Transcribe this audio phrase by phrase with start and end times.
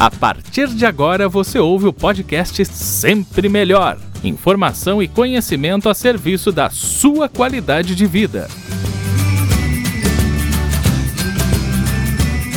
[0.00, 4.00] A partir de agora você ouve o podcast Sempre Melhor.
[4.24, 8.48] Informação e conhecimento a serviço da sua qualidade de vida.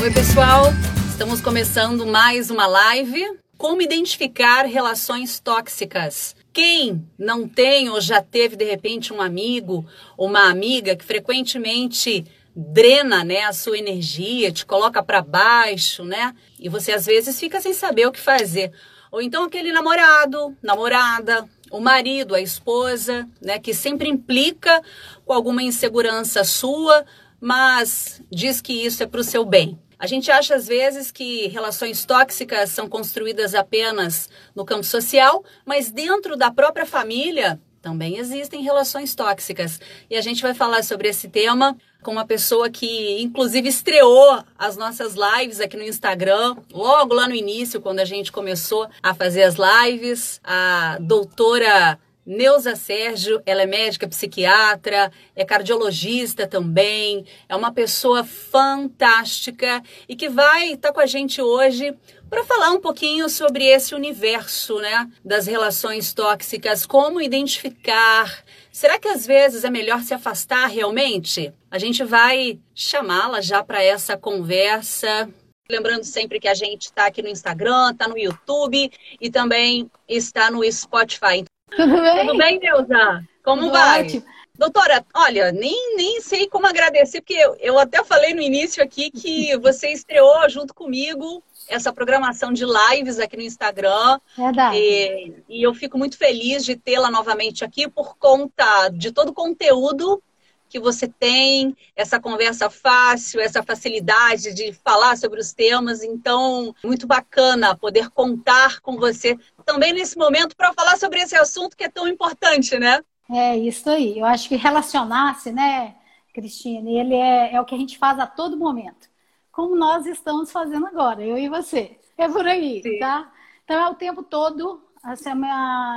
[0.02, 0.68] Oi, pessoal.
[1.10, 3.22] Estamos começando mais uma live.
[3.58, 6.38] Como identificar relações tóxicas?
[6.54, 9.86] Quem não tem ou já teve de repente um amigo
[10.18, 12.24] uma amiga que frequentemente
[12.56, 16.36] drena, né, a sua energia, te coloca para baixo, né?
[16.60, 18.72] E você às vezes fica sem saber o que fazer.
[19.12, 24.82] Ou então aquele namorado, namorada, o marido, a esposa, né, que sempre implica
[25.26, 27.06] com alguma insegurança sua,
[27.42, 29.80] mas diz que isso é para o seu bem.
[29.98, 35.90] A gente acha às vezes que relações tóxicas são construídas apenas no campo social, mas
[35.90, 39.80] dentro da própria família também existem relações tóxicas.
[40.10, 44.78] E a gente vai falar sobre esse tema com uma pessoa que, inclusive, estreou as
[44.78, 49.44] nossas lives aqui no Instagram, logo lá no início, quando a gente começou a fazer
[49.44, 57.74] as lives, a doutora Neuza Sérgio, ela é médica psiquiatra, é cardiologista também, é uma
[57.74, 61.94] pessoa fantástica e que vai estar tá com a gente hoje
[62.30, 68.44] para falar um pouquinho sobre esse universo, né, das relações tóxicas, como identificar.
[68.74, 71.54] Será que às vezes é melhor se afastar realmente?
[71.70, 75.30] A gente vai chamá-la já para essa conversa.
[75.70, 80.50] Lembrando sempre que a gente está aqui no Instagram, está no YouTube e também está
[80.50, 81.46] no Spotify.
[81.70, 82.26] Tudo bem?
[82.26, 83.24] Tudo bem, Neuza?
[83.44, 84.06] Como Tudo vai?
[84.06, 84.26] Ótimo.
[84.64, 89.12] Doutora, olha, nem, nem sei como agradecer, porque eu, eu até falei no início aqui
[89.12, 94.22] que você estreou junto comigo essa programação de lives aqui no Instagram.
[94.38, 94.78] Verdade.
[94.78, 99.34] E, e eu fico muito feliz de tê-la novamente aqui por conta de todo o
[99.34, 100.24] conteúdo
[100.70, 106.04] que você tem, essa conversa fácil, essa facilidade de falar sobre os temas.
[106.04, 111.76] Então, muito bacana poder contar com você também nesse momento para falar sobre esse assunto
[111.76, 113.02] que é tão importante, né?
[113.34, 114.20] É isso aí.
[114.20, 115.96] Eu acho que relacionar-se, né,
[116.34, 119.10] Cristina, ele é, é o que a gente faz a todo momento.
[119.52, 121.98] Como nós estamos fazendo agora, eu e você.
[122.18, 123.00] É por aí, Sim.
[123.00, 123.32] tá?
[123.64, 125.30] Então é o tempo todo, assim,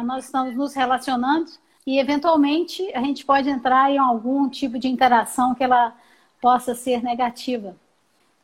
[0.05, 1.51] nós estamos nos relacionando
[1.87, 5.95] e eventualmente a gente pode entrar em algum tipo de interação que ela
[6.41, 7.77] possa ser negativa.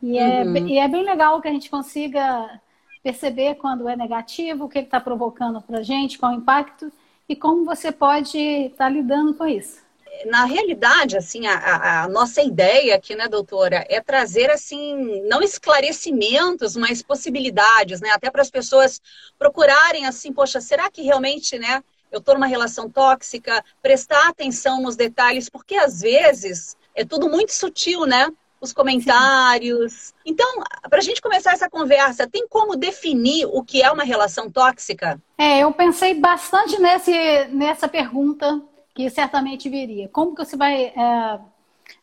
[0.03, 0.57] E, é uhum.
[0.57, 2.61] é, e é bem legal que a gente consiga
[3.03, 6.93] perceber quando é negativo, o que está provocando para a gente, qual o impacto
[7.29, 9.81] e como você pode estar tá lidando com isso.
[10.27, 16.77] Na realidade, assim, a, a, nossa ideia aqui, né, doutora, é trazer, assim, não esclarecimentos,
[16.77, 19.01] mas possibilidades, né, até para as pessoas
[19.39, 24.95] procurarem, assim, poxa, será que realmente, né, eu estou numa relação tóxica, prestar atenção nos
[24.95, 28.31] detalhes, porque às vezes é tudo muito sutil, né?
[28.63, 29.93] Os comentários.
[29.93, 30.15] Sim.
[30.25, 34.49] Então, para a gente começar essa conversa, tem como definir o que é uma relação
[34.49, 35.21] tóxica?
[35.37, 37.13] É, eu pensei bastante nesse,
[37.49, 38.63] nessa pergunta
[38.95, 40.09] que certamente viria.
[40.09, 41.41] Como que você vai é,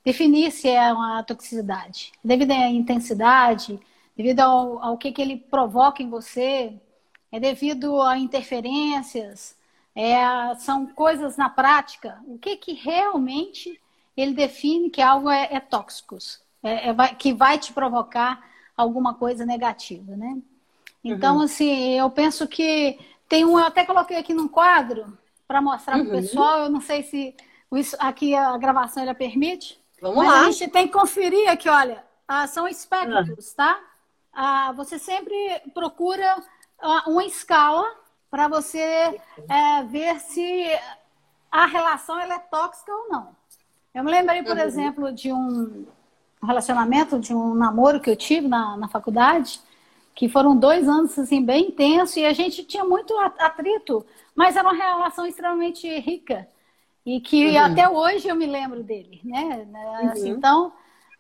[0.04, 2.12] definir se é uma toxicidade?
[2.24, 3.80] Devido à intensidade,
[4.18, 6.74] devido ao, ao que, que ele provoca em você,
[7.32, 9.56] é devido a interferências,
[9.96, 12.20] é, são coisas na prática.
[12.28, 13.80] O que, que realmente
[14.18, 16.18] ele define que algo é, é tóxico,
[16.64, 18.44] é, é, que vai te provocar
[18.76, 20.38] alguma coisa negativa, né?
[21.04, 21.44] Então, uhum.
[21.44, 26.06] assim, eu penso que tem um, eu até coloquei aqui num quadro para mostrar uhum.
[26.06, 26.60] para o pessoal.
[26.60, 27.36] Eu não sei se
[27.74, 29.80] isso, aqui a gravação ela permite.
[30.02, 30.42] Vamos lá.
[30.42, 33.56] A gente tem que conferir aqui, olha, ah, são espectros, ah.
[33.56, 33.80] tá?
[34.34, 35.36] Ah, você sempre
[35.74, 36.42] procura
[37.08, 37.86] uma escala
[38.30, 38.80] para você
[39.50, 40.66] é, ver se
[41.52, 43.36] a relação ela é tóxica ou não.
[43.94, 44.64] Eu me lembrei, por uhum.
[44.64, 45.86] exemplo, de um
[46.48, 49.60] relacionamento, de um namoro que eu tive na, na faculdade,
[50.16, 54.06] que foram dois anos assim, bem intensos e a gente tinha muito atrito,
[54.36, 56.48] mas era uma relação extremamente rica
[57.06, 57.64] e que uhum.
[57.64, 59.66] até hoje eu me lembro dele, né?
[60.12, 60.38] Assim, uhum.
[60.38, 60.74] Então,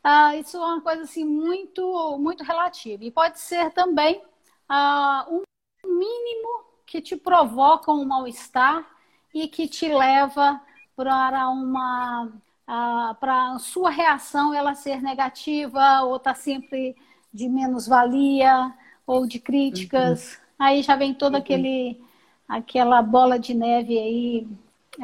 [0.05, 4.21] uh, isso é uma coisa assim muito, muito relativa e pode ser também
[4.69, 5.43] uh, um
[5.85, 8.85] mínimo que te provocam um mal-estar
[9.33, 10.59] e que te leva
[10.95, 12.29] para uma
[12.69, 16.95] uh, para sua reação ela ser negativa ou tá sempre
[17.33, 18.71] de menos-valia
[19.05, 20.33] ou de críticas.
[20.33, 20.39] Uhum.
[20.59, 21.43] Aí já vem toda uhum.
[21.43, 21.99] aquele
[22.47, 24.47] aquela bola de neve aí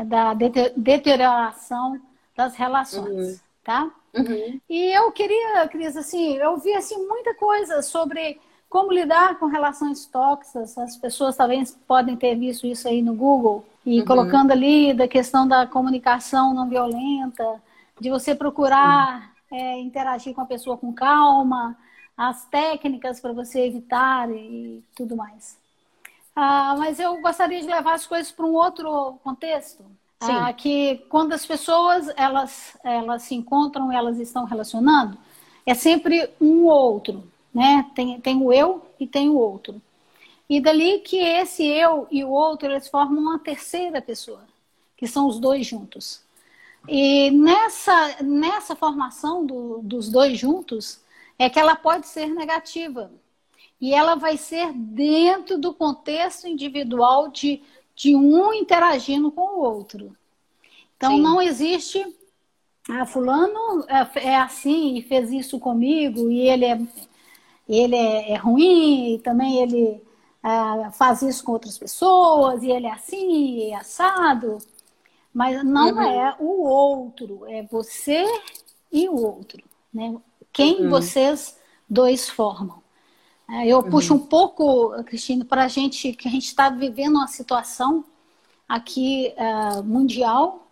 [0.06, 0.34] da
[0.76, 2.02] deterioração
[2.36, 3.40] das relações, uhum.
[3.64, 3.92] tá?
[4.14, 4.60] Uhum.
[4.70, 10.06] E eu queria, Cris, assim, eu vi assim muita coisa sobre como lidar com relações
[10.06, 10.78] tóxicas?
[10.78, 14.06] As pessoas talvez podem ter visto isso aí no Google e uhum.
[14.06, 17.62] colocando ali da questão da comunicação não violenta,
[18.00, 19.58] de você procurar uhum.
[19.58, 21.78] é, interagir com a pessoa com calma,
[22.18, 25.58] as técnicas para você evitar e tudo mais.
[26.36, 29.86] Ah, mas eu gostaria de levar as coisas para um outro contexto.
[30.20, 35.18] Ah, que quando as pessoas elas, elas se encontram, elas estão relacionando,
[35.66, 37.24] é sempre um outro,
[37.54, 37.86] né?
[37.94, 39.80] Tem, tem o eu e tem o outro.
[40.50, 44.46] E dali que esse eu e o outro, eles formam uma terceira pessoa,
[44.96, 46.24] que são os dois juntos.
[46.88, 51.02] E nessa, nessa formação do, dos dois juntos,
[51.38, 53.12] é que ela pode ser negativa.
[53.82, 57.62] E ela vai ser dentro do contexto individual de,
[57.96, 60.16] de um interagindo com o outro.
[60.96, 61.22] Então Sim.
[61.22, 62.06] não existe
[62.90, 66.80] ah, fulano é, é, assim e fez isso comigo e ele é
[67.68, 70.05] ele é, é ruim e também ele
[70.48, 74.60] ah, faz isso com outras pessoas e ele é assim e é assado
[75.34, 76.02] mas não uhum.
[76.02, 78.26] é o outro é você
[78.92, 79.64] e o outro
[79.94, 80.16] né
[80.54, 80.90] quem uhum.
[80.90, 81.58] vocês
[81.90, 82.84] dois formam
[83.50, 83.90] é, eu uhum.
[83.90, 88.06] puxo um pouco Cristina para a gente que a gente está vivendo uma situação
[88.68, 90.68] aqui uh, mundial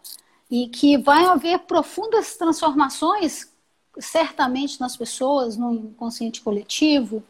[0.49, 3.51] e que vai haver profundas transformações,
[3.97, 7.23] certamente nas pessoas, no inconsciente coletivo,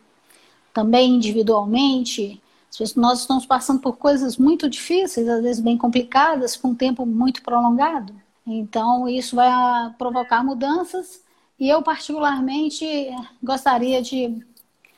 [0.74, 2.42] também individualmente.
[2.96, 7.44] Nós estamos passando por coisas muito difíceis, às vezes bem complicadas, por um tempo muito
[7.44, 8.14] prolongado.
[8.46, 9.50] Então, isso vai
[9.98, 11.22] provocar mudanças
[11.60, 12.86] e eu, particularmente,
[13.42, 14.44] gostaria de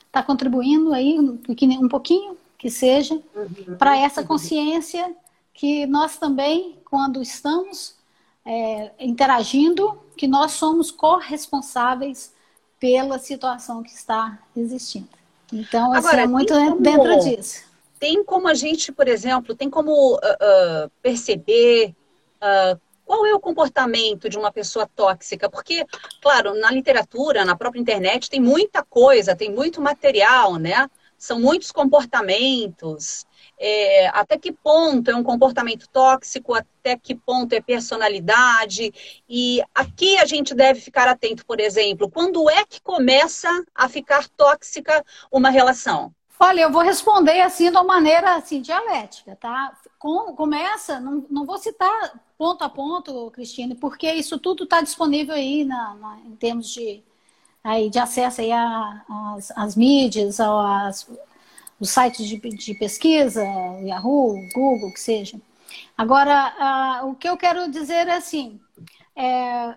[0.07, 3.75] estar contribuindo aí um pouquinho, que seja, uhum.
[3.77, 5.13] para essa consciência
[5.54, 7.95] que nós também, quando estamos
[8.45, 12.33] é, interagindo, que nós somos corresponsáveis
[12.80, 15.10] pela situação que está existindo.
[15.51, 17.63] Então, assim, Agora, é muito como, dentro disso.
[18.00, 21.95] Tem como a gente, por exemplo, tem como uh, uh, perceber
[22.38, 25.50] uh, qual é o comportamento de uma pessoa tóxica?
[25.50, 25.86] Porque,
[26.21, 30.89] claro, na literatura, na própria internet, tem muita coisa, tem muito material, né?
[31.18, 33.25] São muitos comportamentos
[33.57, 38.93] é, até que ponto é um comportamento tóxico, até que ponto é personalidade.
[39.27, 44.27] E aqui a gente deve ficar atento, por exemplo, quando é que começa a ficar
[44.29, 46.13] tóxica uma relação?
[46.39, 49.73] Olha, eu vou responder assim de uma maneira assim, dialética, tá?
[49.97, 55.33] Com, começa, não, não vou citar ponto a ponto, Cristine, porque isso tudo está disponível
[55.33, 57.01] aí na, na, em termos de,
[57.63, 61.09] aí, de acesso aí às, mídias, às,
[61.80, 63.44] os sites de, de pesquisa,
[63.83, 65.39] Yahoo, Google, que seja.
[65.98, 68.60] Agora, uh, o que eu quero dizer é assim,
[69.16, 69.75] é,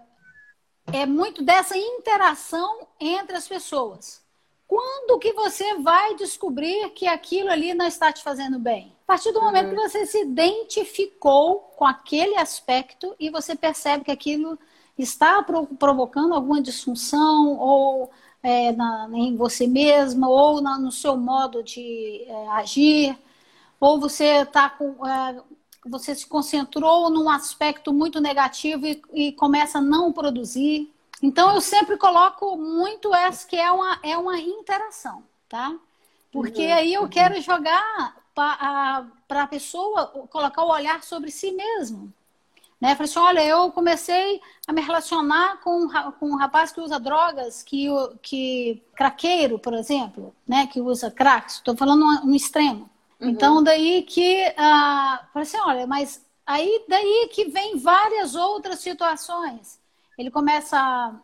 [0.93, 4.23] é muito dessa interação entre as pessoas.
[4.67, 8.93] Quando que você vai descobrir que aquilo ali não está te fazendo bem?
[9.05, 9.75] A partir do momento uhum.
[9.77, 14.59] que você se identificou com aquele aspecto e você percebe que aquilo
[14.99, 15.43] está
[15.79, 18.11] provocando alguma disfunção ou
[18.49, 23.19] é, na, em você mesma ou na, no seu modo de é, agir,
[23.79, 25.37] ou você tá com, é,
[25.85, 30.91] você se concentrou num aspecto muito negativo e, e, começa a não produzir.
[31.23, 35.77] Então eu sempre coloco muito essa que é uma, é uma interação, tá?
[36.33, 37.09] Porque uhum, aí eu uhum.
[37.09, 42.13] quero jogar para a pessoa colocar o olhar sobre si mesmo.
[42.81, 42.95] Né?
[42.95, 45.89] Falei assim, olha, eu comecei a me relacionar com,
[46.19, 47.89] com um rapaz que usa drogas, que,
[48.23, 50.67] que craqueiro, por exemplo, né?
[50.69, 52.89] que usa crack, estou falando no, extremo.
[53.21, 53.31] Uhum.
[53.31, 59.81] Então, daí que, uh, falei assim, olha, mas aí daí que vem várias outras situações.
[60.17, 61.15] Ele começa,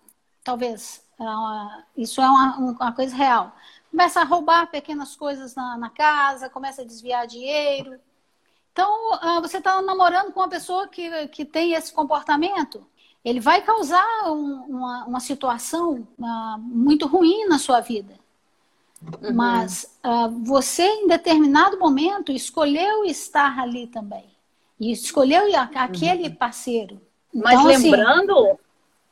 [0.42, 3.54] talvez, uh, isso é uma, uma coisa real,
[3.92, 8.00] começa a roubar pequenas coisas na, na casa, começa a desviar dinheiro,
[8.74, 12.84] então, ah, você está namorando com uma pessoa que, que tem esse comportamento,
[13.24, 18.14] ele vai causar um, uma, uma situação uh, muito ruim na sua vida.
[19.00, 19.32] Uhum.
[19.32, 24.24] Mas uh, você, em determinado momento, escolheu estar ali também.
[24.80, 25.44] E escolheu
[25.76, 26.34] aquele uhum.
[26.34, 27.00] parceiro.
[27.32, 28.58] Mas então, assim, lembrando assim,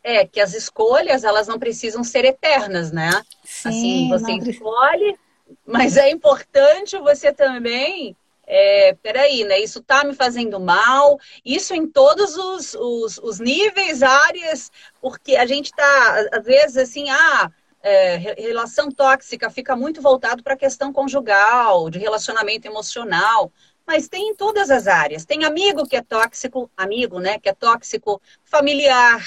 [0.03, 3.11] é que as escolhas, elas não precisam ser eternas, né?
[3.45, 5.17] Sim, assim, você escolhe,
[5.65, 9.61] mas é importante você também é, peraí, né?
[9.61, 14.71] Isso tá me fazendo mal, isso em todos os, os, os níveis, áreas,
[15.01, 17.51] porque a gente tá, às vezes, assim, ah,
[17.83, 23.53] é, relação tóxica fica muito voltado para a questão conjugal, de relacionamento emocional,
[23.87, 25.25] mas tem em todas as áreas.
[25.25, 29.25] Tem amigo que é tóxico, amigo, né, que é tóxico, familiar.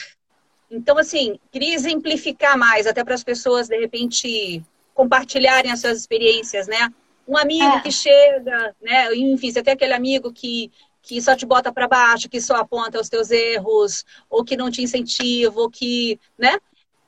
[0.71, 6.67] Então, assim, queria exemplificar mais, até para as pessoas, de repente, compartilharem as suas experiências,
[6.67, 6.89] né?
[7.27, 7.81] Um amigo é.
[7.81, 9.15] que chega, né?
[9.15, 12.99] Enfim, você tem aquele amigo que, que só te bota para baixo, que só aponta
[12.99, 16.57] os teus erros, ou que não te incentiva, ou que, né?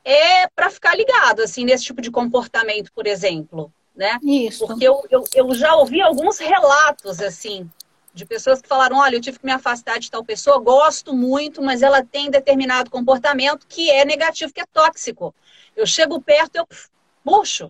[0.07, 4.17] é para ficar ligado, assim, nesse tipo de comportamento, por exemplo, né?
[4.23, 4.65] Isso.
[4.65, 7.69] Porque eu, eu, eu já ouvi alguns relatos, assim,
[8.13, 11.61] de pessoas que falaram, olha, eu tive que me afastar de tal pessoa, gosto muito,
[11.61, 15.35] mas ela tem determinado comportamento que é negativo, que é tóxico.
[15.75, 16.67] Eu chego perto, eu
[17.21, 17.69] puxo.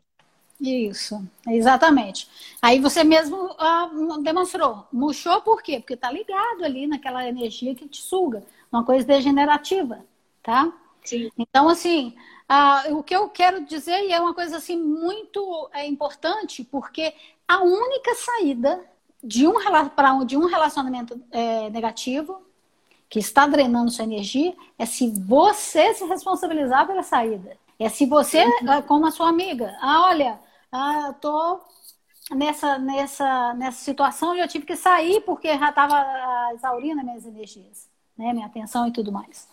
[0.59, 2.27] Isso, exatamente.
[2.61, 3.89] Aí você mesmo ah,
[4.21, 4.87] demonstrou.
[4.91, 5.79] Murchou por quê?
[5.79, 10.03] Porque está ligado ali naquela energia que te suga, uma coisa degenerativa,
[10.41, 10.73] tá?
[11.03, 11.29] Sim.
[11.37, 12.15] Então, assim,
[12.49, 17.13] ah, o que eu quero dizer, e é uma coisa assim muito é, importante, porque
[17.47, 18.83] a única saída
[19.23, 19.53] de um,
[19.95, 22.41] para de um relacionamento é, negativo,
[23.09, 27.57] que está drenando sua energia, é se você se responsabilizar pela saída.
[27.79, 28.39] É se você.
[28.39, 30.39] É, como a sua amiga, ah, olha,
[30.71, 31.61] ah, eu tô
[32.31, 37.25] nessa, nessa, nessa situação e eu tive que sair porque já estava ah, exaurindo minhas
[37.25, 39.47] energias, né, minha atenção e tudo mais.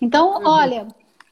[0.00, 0.48] Então, uhum.
[0.48, 0.88] olha,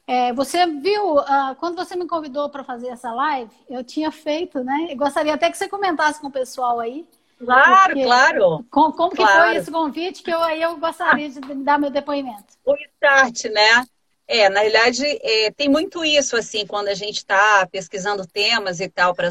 [0.07, 4.63] é, você viu, uh, quando você me convidou para fazer essa live, eu tinha feito,
[4.63, 4.87] né?
[4.89, 7.07] Eu gostaria até que você comentasse com o pessoal aí
[7.39, 8.65] Claro, Porque, claro.
[8.69, 9.15] Com, como claro.
[9.15, 12.53] que foi esse convite que eu, eu gostaria de dar meu depoimento?
[12.65, 13.85] O start, né?
[14.31, 18.87] É, na realidade, é, tem muito isso, assim, quando a gente está pesquisando temas e
[18.87, 19.27] tal para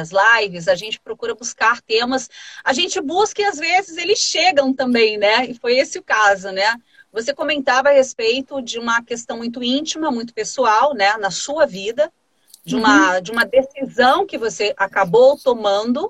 [0.00, 2.28] as lives, a gente procura buscar temas,
[2.64, 5.46] a gente busca e às vezes eles chegam também, né?
[5.46, 6.74] E foi esse o caso, né?
[7.12, 12.12] Você comentava a respeito de uma questão muito íntima, muito pessoal, né, na sua vida,
[12.64, 13.22] de uma, uhum.
[13.22, 16.06] de uma decisão que você acabou tomando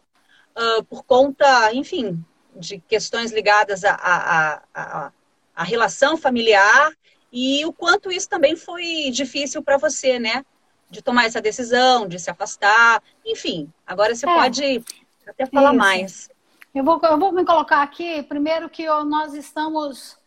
[0.57, 2.25] uh, por conta, enfim,
[2.57, 5.13] de questões ligadas à a, a, a,
[5.55, 6.93] a, relação familiar
[7.33, 10.45] e o quanto isso também foi difícil para você, né?
[10.91, 13.73] De tomar essa decisão, de se afastar, enfim.
[13.87, 14.85] Agora você é, pode
[15.27, 15.79] até falar isso.
[15.79, 16.31] mais.
[16.75, 20.19] Eu vou, eu vou me colocar aqui, primeiro que nós estamos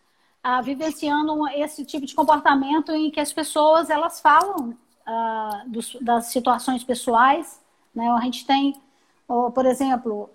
[0.43, 6.27] ah, vivenciando esse tipo de comportamento em que as pessoas elas falam ah, dos, das
[6.27, 7.61] situações pessoais,
[7.93, 8.09] né?
[8.09, 8.75] A gente tem
[9.27, 10.29] ou, por exemplo,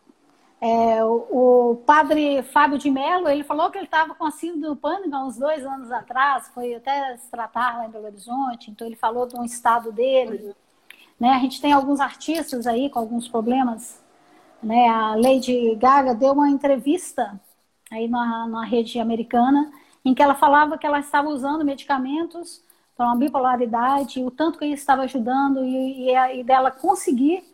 [0.61, 4.67] é, o, o, padre Fábio de Mello, ele falou que ele estava com a síndrome
[4.67, 8.71] do pânico há uns dois anos atrás, foi até se tratar lá em Belo Horizonte,
[8.71, 10.55] então ele falou de um estado dele.
[11.19, 11.31] Né?
[11.31, 14.03] A gente tem alguns artistas aí com alguns problemas.
[14.63, 14.87] Né?
[14.89, 17.41] A Lady Gaga deu uma entrevista
[17.91, 19.73] aí na, na rede americana,
[20.05, 22.63] em que ela falava que ela estava usando medicamentos
[22.95, 27.50] para uma bipolaridade, o tanto que isso estava ajudando e, e, e dela conseguir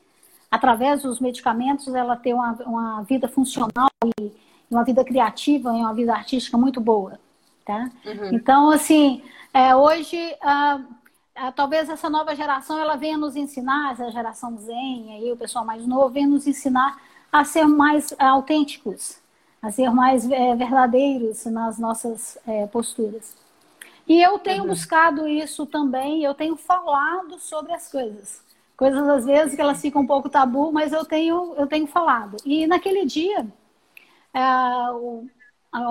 [0.50, 4.32] através dos medicamentos, ela ter uma, uma vida funcional e
[4.70, 7.18] uma vida criativa e uma vida artística muito boa.
[7.64, 7.90] Tá?
[8.04, 8.34] Uhum.
[8.34, 9.22] Então, assim,
[9.52, 10.80] é, hoje, ah,
[11.34, 15.64] ah, talvez essa nova geração ela venha nos ensinar, essa geração Zen, aí, o pessoal
[15.64, 16.96] mais novo, venha nos ensinar
[17.32, 19.18] a ser mais autênticos,
[19.60, 23.36] a ser mais é, verdadeiros nas nossas é, posturas.
[24.08, 24.68] E eu tenho uhum.
[24.68, 28.45] buscado isso também, eu tenho falado sobre as coisas
[28.76, 32.36] coisas às vezes que elas ficam um pouco tabu, mas eu tenho, eu tenho falado.
[32.44, 33.46] E naquele dia
[34.34, 35.26] é, o,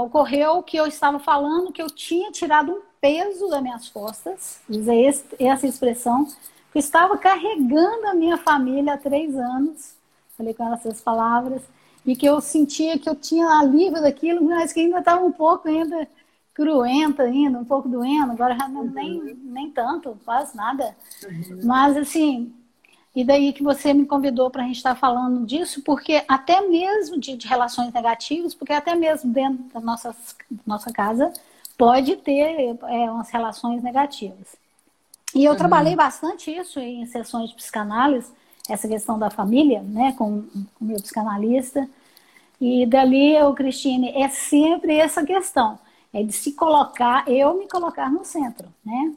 [0.03, 5.07] ocorreu que eu estava falando que eu tinha tirado um peso das minhas costas, usei
[5.07, 6.27] esse, essa expressão,
[6.71, 9.95] que estava carregando a minha família há três anos,
[10.37, 11.61] falei com essas palavras,
[12.05, 15.67] e que eu sentia que eu tinha alívio daquilo, mas que ainda estava um pouco
[15.67, 16.07] ainda
[16.53, 20.95] cruenta ainda, um pouco doendo, agora já não, nem, nem tanto, quase nada.
[21.23, 21.59] Uhum.
[21.63, 22.53] Mas assim,
[23.15, 26.59] e daí que você me convidou para a gente estar tá falando disso, porque até
[26.61, 30.13] mesmo de, de, relações negativas, porque até mesmo dentro da nossa,
[30.67, 31.31] nossa casa
[31.77, 34.57] pode ter é, umas relações negativas.
[35.33, 35.57] E eu uhum.
[35.57, 38.31] trabalhei bastante isso em sessões de psicanálise,
[38.69, 40.43] essa questão da família, né, com
[40.81, 41.87] o meu psicanalista.
[42.59, 45.79] E dali, eu, Cristine, é sempre essa questão,
[46.13, 49.13] é de se colocar, eu me colocar no centro, né?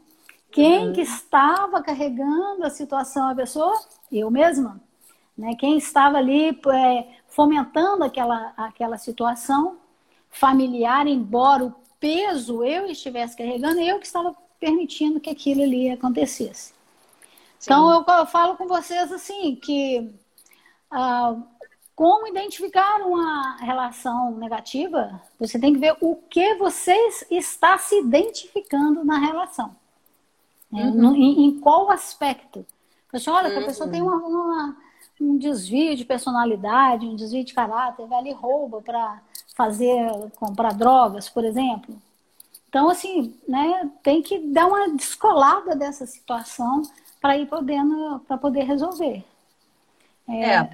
[0.51, 0.93] Quem uhum.
[0.93, 3.79] que estava carregando a situação a pessoa?
[4.11, 4.81] Eu mesma.
[5.37, 5.55] Né?
[5.57, 9.77] Quem estava ali é, fomentando aquela, aquela situação
[10.31, 16.73] familiar, embora o peso eu estivesse carregando, eu que estava permitindo que aquilo ali acontecesse.
[17.59, 17.71] Sim.
[17.71, 20.11] Então eu, eu, falo com vocês assim que
[20.91, 21.37] ah,
[21.95, 26.95] como identificar uma relação negativa, você tem que ver o que você
[27.31, 29.75] está se identificando na relação.
[30.71, 30.85] Né?
[30.85, 31.15] Uhum.
[31.15, 32.65] Em, em, qual aspecto?
[33.29, 33.63] Olha, uhum.
[33.63, 34.77] a pessoa tem uma, uma,
[35.21, 39.21] um desvio de personalidade, um desvio de caráter, vai ali rouba para
[39.55, 41.97] fazer, comprar drogas, por exemplo.
[42.69, 46.83] Então, assim, né, tem que dar uma descolada dessa situação
[47.21, 49.25] para ir podendo, para poder resolver.
[50.29, 50.71] É, é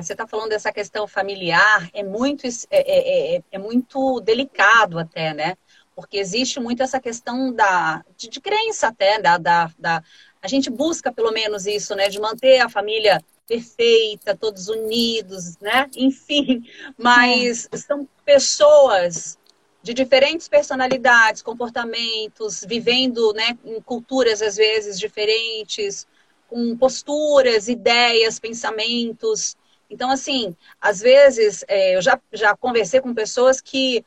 [0.00, 4.98] você está tá falando dessa questão familiar, é muito, é, é, é, é muito delicado
[4.98, 5.56] até, né?
[6.02, 10.02] Porque existe muito essa questão da, de, de crença até, da, da, da,
[10.42, 12.08] a gente busca pelo menos isso, né?
[12.08, 15.88] De manter a família perfeita, todos unidos, né?
[15.96, 16.64] Enfim,
[16.98, 17.76] mas é.
[17.76, 19.38] são pessoas
[19.82, 26.06] de diferentes personalidades, comportamentos, vivendo né, em culturas às vezes diferentes,
[26.48, 29.56] com posturas, ideias, pensamentos.
[29.90, 34.04] Então, assim, às vezes é, eu já, já conversei com pessoas que,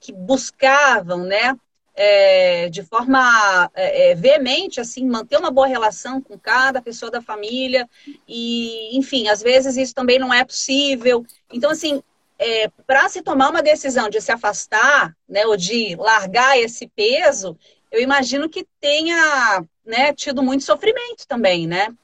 [0.00, 1.56] que buscavam, né,
[1.94, 7.20] é, de forma é, é, veemente, assim, manter uma boa relação com cada pessoa da
[7.20, 7.88] família.
[8.26, 11.24] E, enfim, às vezes isso também não é possível.
[11.52, 12.02] Então, assim,
[12.38, 17.56] é, para se tomar uma decisão de se afastar, né, ou de largar esse peso,
[17.90, 21.94] eu imagino que tenha né, tido muito sofrimento também, né?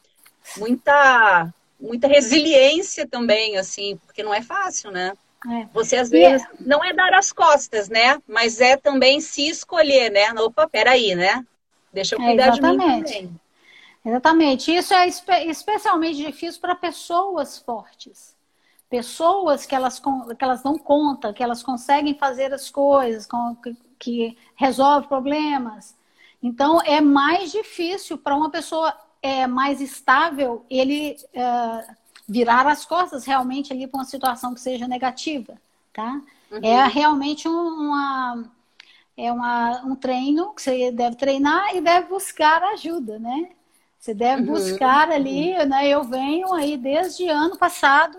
[0.56, 5.12] Muita, muita resiliência também, assim, porque não é fácil, né?
[5.48, 5.68] É.
[5.72, 6.48] Você às vezes é...
[6.60, 8.20] não é dar as costas, né?
[8.26, 10.32] Mas é também se escolher, né?
[10.40, 11.44] Opa, peraí, né?
[11.92, 13.40] Deixa eu é, cuidar é, de mim também.
[14.04, 14.74] Exatamente.
[14.74, 18.36] Isso é espe especialmente difícil para pessoas fortes
[18.88, 23.26] pessoas que elas, que elas dão conta, que elas conseguem fazer as coisas,
[23.62, 25.94] que, que resolve problemas.
[26.42, 31.94] Então, é mais difícil para uma pessoa é, mais estável ele é,
[32.28, 35.54] virar as costas realmente ali para uma situação que seja negativa,
[35.92, 36.20] tá?
[36.50, 36.60] Uhum.
[36.62, 38.44] É realmente uma,
[39.16, 43.50] é uma, um treino que você deve treinar e deve buscar ajuda, né?
[43.98, 44.48] Você deve uhum.
[44.48, 45.88] buscar ali, né?
[45.88, 48.18] Eu venho aí desde ano passado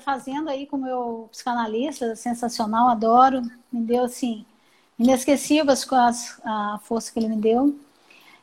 [0.00, 3.42] fazendo aí com o meu psicanalista, sensacional, adoro,
[3.72, 4.44] me deu assim,
[4.98, 7.76] inesquecíveis com as, a força que ele me deu.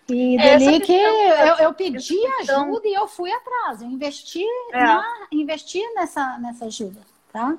[0.09, 4.83] E dali que eu, eu pedi ajuda e eu fui atrás, eu investi, é.
[4.83, 6.99] na, investi nessa, nessa ajuda,
[7.31, 7.57] tá?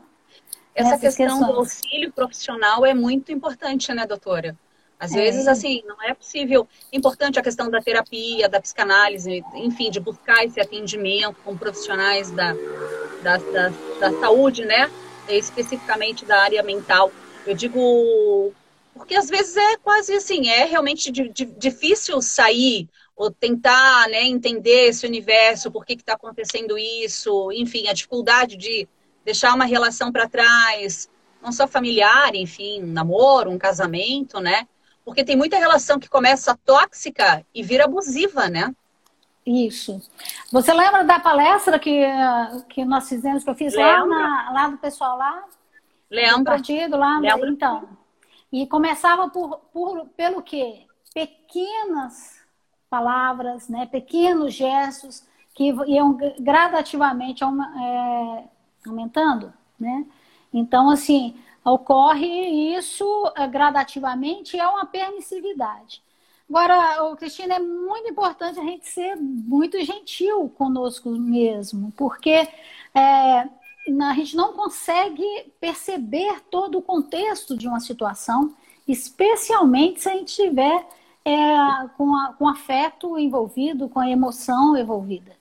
[0.74, 1.52] Essa Nessas questão questões.
[1.52, 4.56] do auxílio profissional é muito importante, né, doutora?
[4.98, 5.16] Às é.
[5.16, 6.66] vezes, assim, não é possível.
[6.92, 12.54] Importante a questão da terapia, da psicanálise, enfim, de buscar esse atendimento com profissionais da,
[13.22, 14.90] da, da, da saúde, né?
[15.28, 17.10] Especificamente da área mental.
[17.44, 18.52] Eu digo
[19.02, 24.22] porque às vezes é quase assim, é realmente di, di, difícil sair ou tentar né,
[24.22, 28.88] entender esse universo, por que está acontecendo isso, enfim, a dificuldade de
[29.24, 31.10] deixar uma relação para trás,
[31.42, 34.68] não só familiar, enfim, um namoro, um casamento, né?
[35.04, 38.72] Porque tem muita relação que começa tóxica e vira abusiva, né?
[39.44, 40.00] Isso.
[40.52, 42.06] Você lembra da palestra que,
[42.68, 45.42] que nós fizemos, que eu fiz lá, na, lá do pessoal lá?
[46.08, 46.38] Lembro.
[46.38, 47.18] Do partido lá?
[47.18, 47.48] Lembro.
[47.48, 48.00] Então.
[48.52, 50.86] E começava por, por, pelo quê?
[51.14, 52.40] Pequenas
[52.90, 53.86] palavras, né?
[53.86, 58.44] pequenos gestos que iam gradativamente é,
[58.86, 60.06] aumentando, né?
[60.52, 61.34] Então, assim,
[61.64, 62.26] ocorre
[62.76, 63.04] isso
[63.36, 66.02] é, gradativamente é uma permissividade.
[66.48, 72.46] Agora, Cristina, é muito importante a gente ser muito gentil conosco mesmo, porque
[72.94, 73.48] é,
[73.86, 75.24] a gente não consegue
[75.60, 78.54] perceber todo o contexto de uma situação,
[78.86, 80.86] especialmente se a gente estiver
[81.24, 85.32] é, com, a, com afeto envolvido, com a emoção envolvida.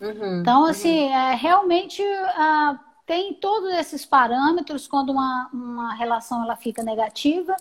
[0.00, 1.12] Uhum, então, assim, uhum.
[1.12, 2.02] é, realmente
[2.36, 7.56] ah, tem todos esses parâmetros quando uma, uma relação ela fica negativa,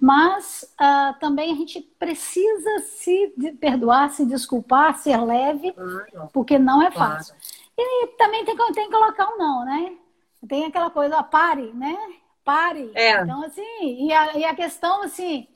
[0.00, 0.72] mas
[1.18, 6.30] também a gente precisa se perdoar, se desculpar, ser leve, claro.
[6.32, 7.34] porque não é fácil.
[7.34, 7.57] Claro.
[7.78, 9.96] E também tem, tem que colocar um não, né?
[10.48, 11.96] Tem aquela coisa, pare, né?
[12.44, 12.90] Pare.
[12.94, 13.22] É.
[13.22, 15.46] Então, assim, e a, e a questão, assim,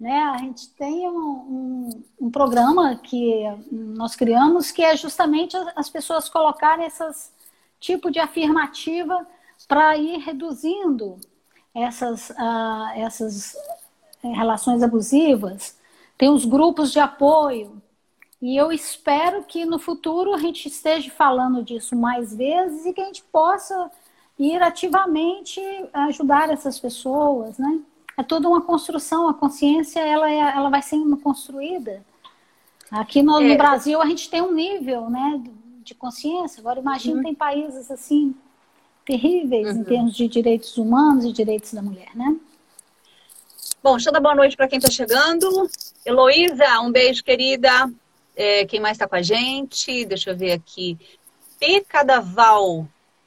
[0.00, 0.20] né?
[0.34, 6.28] A gente tem um, um, um, programa que nós criamos que é justamente as pessoas
[6.28, 7.32] colocarem esses
[7.80, 9.26] tipo de afirmativa
[9.68, 11.18] para ir reduzindo
[11.74, 13.54] essas, uh, essas
[14.22, 15.76] eh, relações abusivas.
[16.16, 17.82] Tem os grupos de apoio.
[18.44, 23.00] E eu espero que no futuro a gente esteja falando disso mais vezes e que
[23.00, 23.90] a gente possa
[24.38, 25.62] ir ativamente
[25.94, 27.80] ajudar essas pessoas, né?
[28.18, 32.04] É toda uma construção, a consciência ela, é, ela vai sendo construída.
[32.90, 33.48] Aqui no, é.
[33.48, 35.42] no Brasil a gente tem um nível, né,
[35.82, 36.60] de consciência.
[36.60, 37.22] Agora imagine uhum.
[37.22, 38.34] tem países assim
[39.06, 39.80] terríveis uhum.
[39.80, 42.36] em termos de direitos humanos e direitos da mulher, né?
[43.82, 45.66] Bom, deixa eu dar boa noite para quem está chegando.
[46.04, 47.90] Heloísa, um beijo, querida.
[48.36, 50.04] É, quem mais está com a gente?
[50.04, 50.98] Deixa eu ver aqui.
[51.58, 52.86] Picadaval.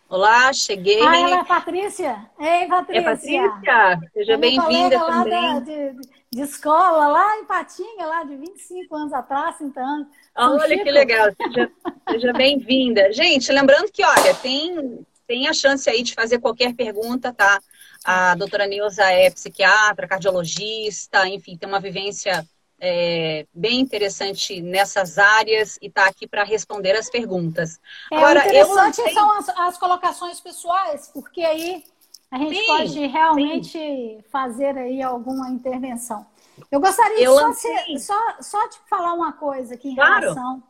[0.09, 1.01] Olá, cheguei.
[1.01, 2.29] Ah, ela é a Patrícia?
[2.39, 3.01] Ei, Patrícia.
[3.01, 4.09] É Patrícia?
[4.13, 5.63] Seja bem-vinda também.
[5.63, 5.93] De,
[6.31, 10.07] de, escola, lá em Patinga, lá de 25 anos atrás, então.
[10.35, 10.83] Olha Chico.
[10.83, 11.27] que legal.
[11.35, 11.71] Seja,
[12.09, 13.11] seja bem-vinda.
[13.11, 17.59] Gente, lembrando que, olha, tem, tem a chance aí de fazer qualquer pergunta, tá?
[18.05, 22.47] A doutora Nilza é psiquiatra, cardiologista, enfim, tem uma vivência
[22.79, 27.79] é, bem interessante nessas áreas e está aqui para responder as perguntas.
[28.11, 31.83] É, Agora, interessante eu são as, as, colocações pessoais, porque aí
[32.29, 34.23] a gente sim, pode realmente sim.
[34.31, 36.25] fazer aí alguma intervenção.
[36.71, 40.21] Eu gostaria eu só, se, só, só de falar uma coisa aqui em claro.
[40.21, 40.63] relação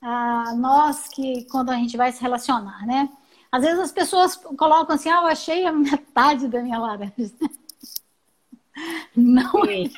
[0.00, 3.08] a nós que quando a gente vai se relacionar, né?
[3.50, 7.14] Às vezes as pessoas colocam assim, ah, eu achei a metade da minha laranja.
[9.16, 9.64] Não.
[9.64, 9.90] Sim.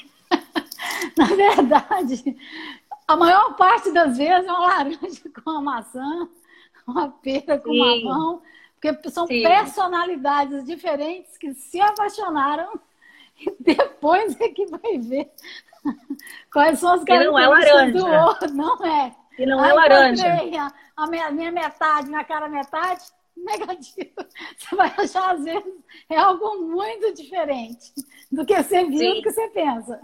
[1.17, 2.37] Na verdade,
[3.07, 4.99] a maior parte das vezes é uma laranja
[5.45, 6.29] com uma maçã,
[6.87, 8.05] uma pera com Sim.
[8.05, 8.43] mamão,
[8.81, 9.43] porque são Sim.
[9.43, 12.79] personalidades diferentes que se apaixonaram
[13.39, 15.31] e depois é que vai ver
[16.53, 18.55] quais são as características do outro.
[18.55, 19.15] Não é.
[19.39, 20.25] E não é laranja.
[20.97, 23.03] A, minha, minha metade, minha cara metade,
[23.37, 24.13] negativo.
[24.57, 25.75] Você vai achar, às vezes,
[26.09, 27.93] é algo muito diferente
[28.31, 29.15] do que você viu, Sim.
[29.15, 30.01] do que você pensa.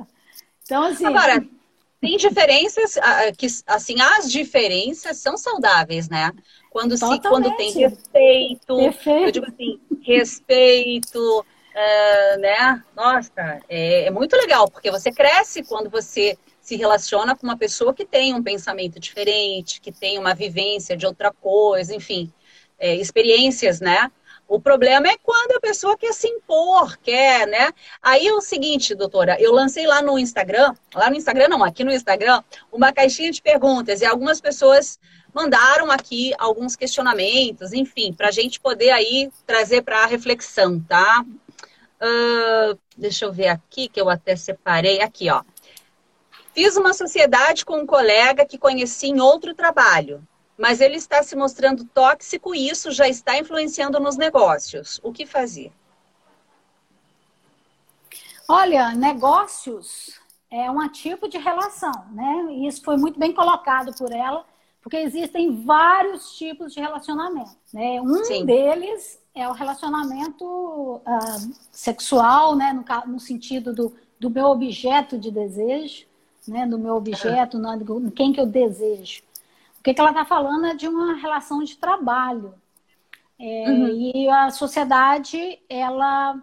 [0.67, 1.07] Então, assim.
[1.07, 1.43] Agora,
[1.99, 2.99] tem diferenças,
[3.39, 6.31] que, assim, as diferenças são saudáveis, né?
[6.71, 9.27] Quando, se, quando tem respeito, Perfeito.
[9.27, 12.85] eu digo assim, respeito, uh, né?
[12.95, 17.95] Nossa, é, é muito legal, porque você cresce quando você se relaciona com uma pessoa
[17.95, 22.31] que tem um pensamento diferente, que tem uma vivência de outra coisa, enfim
[22.79, 24.11] é, experiências, né?
[24.49, 27.73] O problema é quando a pessoa quer se impor, quer, né?
[28.01, 31.83] Aí é o seguinte, doutora, eu lancei lá no Instagram, lá no Instagram não, aqui
[31.83, 35.01] no Instagram, uma caixinha de perguntas e algumas pessoas
[35.35, 41.25] mandaram aqui alguns questionamentos, enfim, para a gente poder aí trazer para reflexão, tá?
[42.01, 45.43] Uh, deixa eu ver aqui, que eu até separei, aqui, ó.
[46.55, 50.27] Fiz uma sociedade com um colega que conheci em outro trabalho
[50.59, 55.01] mas ele está se mostrando tóxico e isso já está influenciando nos negócios.
[55.03, 55.71] O que fazer?
[58.49, 60.19] Olha, negócios
[60.51, 62.47] é um tipo de relação, né?
[62.51, 64.45] E isso foi muito bem colocado por ela,
[64.81, 67.57] porque existem vários tipos de relacionamento.
[67.73, 68.01] Né?
[68.01, 68.47] Um Sim.
[68.47, 72.73] deles é o relacionamento uh, sexual, né?
[72.73, 76.07] No, no sentido do, do meu objeto de desejo,
[76.47, 76.67] né?
[76.67, 78.11] Do meu objeto, uhum.
[78.11, 79.27] quem que eu desejo
[79.87, 82.55] que, que ela está falando é de uma relação de trabalho.
[83.39, 83.89] É, uhum.
[83.89, 86.43] E a sociedade, ela,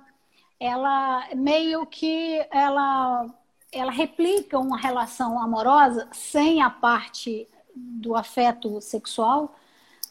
[0.58, 3.30] ela meio que ela,
[3.70, 9.56] ela replica uma relação amorosa sem a parte do afeto sexual,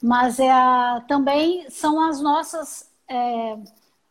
[0.03, 0.51] mas é,
[1.09, 3.57] também são as nossas, é,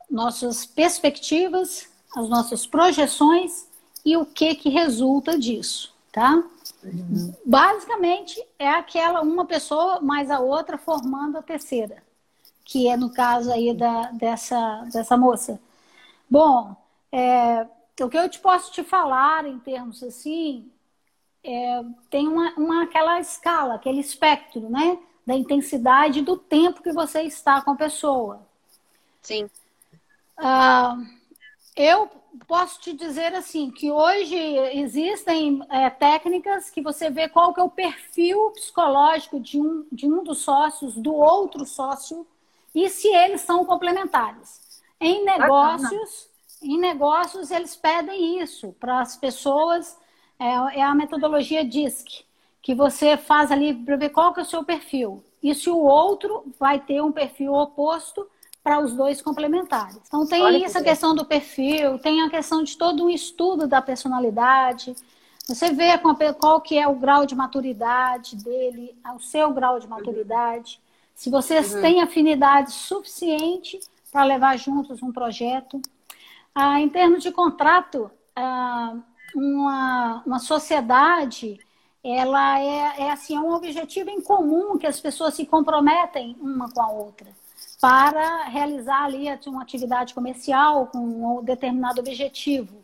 [0.10, 3.68] nossas perspectivas, as nossas projeções
[4.04, 6.44] e o que, que resulta disso, tá?
[6.84, 7.34] Uhum.
[7.46, 12.04] Basicamente, é aquela uma pessoa mais a outra formando a terceira,
[12.64, 15.60] que é no caso aí da, dessa, dessa moça.
[16.30, 16.76] Bom,
[17.12, 17.68] é,
[18.02, 20.72] o que eu te posso te falar em termos assim,
[21.44, 24.98] é, tem uma, uma, aquela escala, aquele espectro, né?
[25.26, 28.42] Da intensidade do tempo que você está com a pessoa.
[29.22, 29.50] Sim.
[30.38, 30.98] Ah,
[31.76, 32.10] eu
[32.48, 37.64] posso te dizer assim que hoje existem é, técnicas que você vê qual que é
[37.64, 42.26] o perfil psicológico de um, de um dos sócios, do outro sócio,
[42.74, 44.82] e se eles são complementares.
[45.00, 46.30] Em negócios,
[46.62, 49.98] em negócios eles pedem isso para as pessoas,
[50.40, 52.24] é, é, a metodologia DISC,
[52.62, 55.24] que você faz ali para ver qual que é o seu perfil.
[55.42, 58.30] E se o outro vai ter um perfil oposto,
[58.64, 60.00] para os dois complementares.
[60.08, 63.68] Então tem Olha essa que questão do perfil, tem a questão de todo um estudo
[63.68, 64.96] da personalidade.
[65.48, 65.98] Você vê
[66.38, 70.80] qual que é o grau de maturidade dele, o seu grau de maturidade.
[71.16, 71.82] Se vocês uhum.
[71.82, 73.80] têm afinidade suficiente
[74.12, 75.82] para levar juntos um projeto.
[76.54, 78.96] Ah, em termos de contrato, ah,
[79.34, 81.60] uma, uma sociedade
[82.04, 86.70] ela é, é assim é um objetivo em comum que as pessoas se comprometem uma
[86.72, 87.28] com a outra
[87.82, 92.82] para realizar ali uma atividade comercial com um determinado objetivo.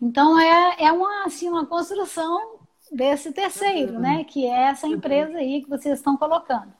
[0.00, 2.58] Então é, é uma, assim, uma construção
[2.92, 4.00] desse terceiro, uhum.
[4.00, 4.24] né?
[4.24, 6.70] Que é essa empresa aí que vocês estão colocando.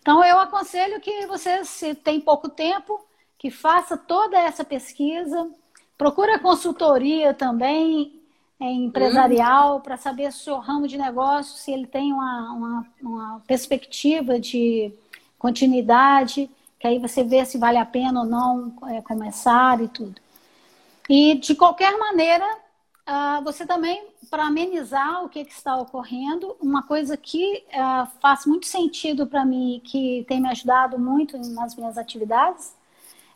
[0.00, 3.04] Então eu aconselho que vocês, se tem pouco tempo,
[3.36, 5.50] que faça toda essa pesquisa,
[5.98, 8.18] procura consultoria também
[8.58, 9.80] é, empresarial uhum.
[9.80, 14.40] para saber se o seu ramo de negócio, se ele tem uma, uma, uma perspectiva
[14.40, 14.90] de
[15.38, 20.20] continuidade, que aí você vê se vale a pena ou não é, começar e tudo.
[21.08, 22.44] E de qualquer maneira,
[23.06, 28.44] uh, você também, para amenizar o que, que, está ocorrendo, uma coisa que uh, faz
[28.44, 32.74] muito sentido para mim, que tem me ajudado muito nas minhas atividades,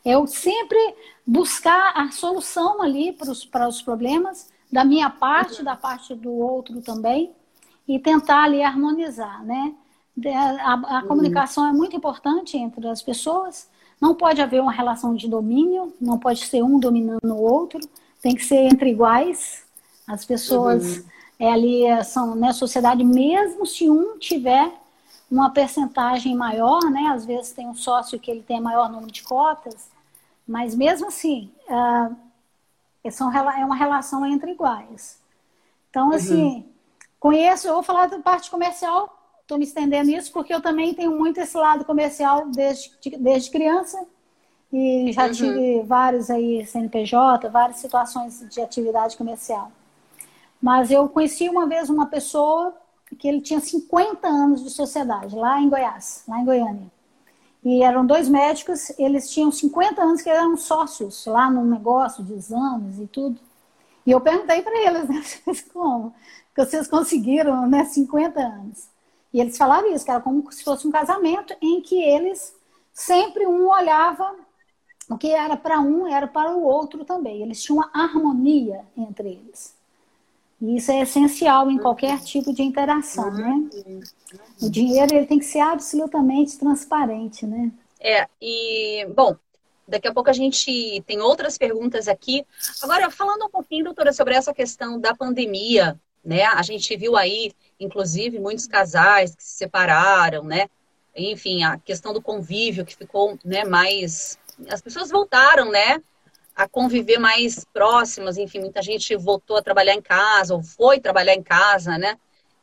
[0.05, 0.79] Eu sempre
[1.27, 3.31] buscar a solução ali para
[3.69, 7.33] os, problemas, da minha parte, da parte do outro também,
[7.87, 9.75] e tentar ali harmonizar, né?
[10.27, 11.09] A, a uhum.
[11.09, 13.69] comunicação é muito importante entre as pessoas.
[14.01, 17.81] Não pode haver uma relação de domínio, não pode ser um dominando o outro,
[18.23, 19.65] tem que ser entre iguais.
[20.07, 21.05] As pessoas uhum.
[21.39, 24.73] é, ali são na né, sociedade, mesmo se um tiver
[25.31, 27.13] uma percentagem maior, né?
[27.15, 29.89] Às vezes tem um sócio que ele tem maior número de cotas,
[30.47, 32.17] mas mesmo assim, uh,
[33.05, 35.21] é uma relação entre iguais.
[35.89, 36.15] Então, uhum.
[36.15, 36.65] assim, uhum.
[37.21, 39.20] conheço, eu vou falar da parte comercial,
[39.51, 44.07] estou me estendendo nisso, porque eu também tenho muito esse lado comercial desde, desde criança.
[44.73, 45.33] E já uhum.
[45.33, 49.73] tive vários aí, CNPJ, várias situações de atividade comercial.
[50.63, 52.73] Mas eu conheci uma vez uma pessoa
[53.19, 56.87] que ele tinha 50 anos de sociedade, lá em Goiás, lá em Goiânia.
[57.65, 62.33] E eram dois médicos, eles tinham 50 anos que eram sócios lá no negócio de
[62.35, 63.41] exames e tudo.
[64.07, 65.23] E eu perguntei para eles, né,
[65.73, 66.15] como
[66.55, 68.89] que vocês conseguiram, né, 50 anos.
[69.33, 72.55] E eles falaram isso, que era como se fosse um casamento em que eles
[72.93, 74.35] sempre um olhava
[75.11, 77.43] o que era para um era para o outro também.
[77.43, 79.75] Eles tinham uma harmonia entre eles.
[80.63, 83.69] E isso é essencial em qualquer tipo de interação, né?
[84.63, 87.73] O dinheiro ele tem que ser absolutamente transparente, né?
[87.99, 89.35] É, e, bom,
[89.89, 92.47] daqui a pouco a gente tem outras perguntas aqui.
[92.81, 96.45] Agora, falando um pouquinho, doutora, sobre essa questão da pandemia, né?
[96.45, 100.69] A gente viu aí, inclusive, muitos casais que se separaram, né?
[101.17, 104.39] Enfim, a questão do convívio que ficou né, mais.
[104.69, 106.01] As pessoas voltaram, né?
[106.55, 111.35] a conviver mais próximas, enfim, muita gente voltou a trabalhar em casa, ou foi trabalhar
[111.35, 112.19] em casa, né?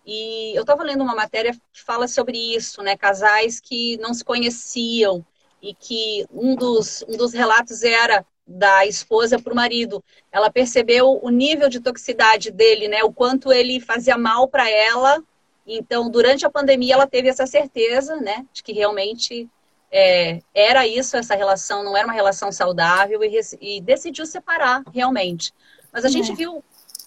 [0.06, 2.96] E eu estava lendo uma matéria que fala sobre isso, né?
[2.96, 5.26] Casais que não se conheciam
[5.62, 10.04] e que um dos, um dos relatos era da esposa para o marido.
[10.32, 13.04] Ela percebeu o nível de toxicidade dele, né?
[13.04, 15.22] O quanto ele fazia mal para ela.
[15.66, 18.46] Então, durante a pandemia, ela teve essa certeza, né?
[18.54, 19.50] De que realmente
[19.92, 25.54] é, era isso, essa relação não era uma relação saudável e, e decidiu separar realmente.
[25.92, 26.12] Mas a é.
[26.12, 26.64] gente viu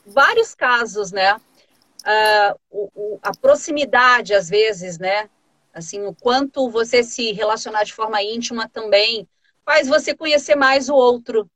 [0.07, 1.35] vários casos, né?
[1.35, 5.29] Uh, o, o, a proximidade, às vezes, né?
[5.73, 9.27] Assim, o quanto você se relacionar de forma íntima também
[9.65, 11.49] faz você conhecer mais o outro.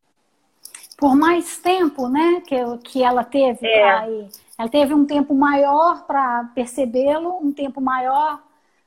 [0.97, 2.41] Por mais tempo, né?
[2.47, 3.93] Que, que ela teve é.
[3.93, 4.29] aí.
[4.57, 8.41] Ela teve um tempo maior para percebê-lo, um tempo maior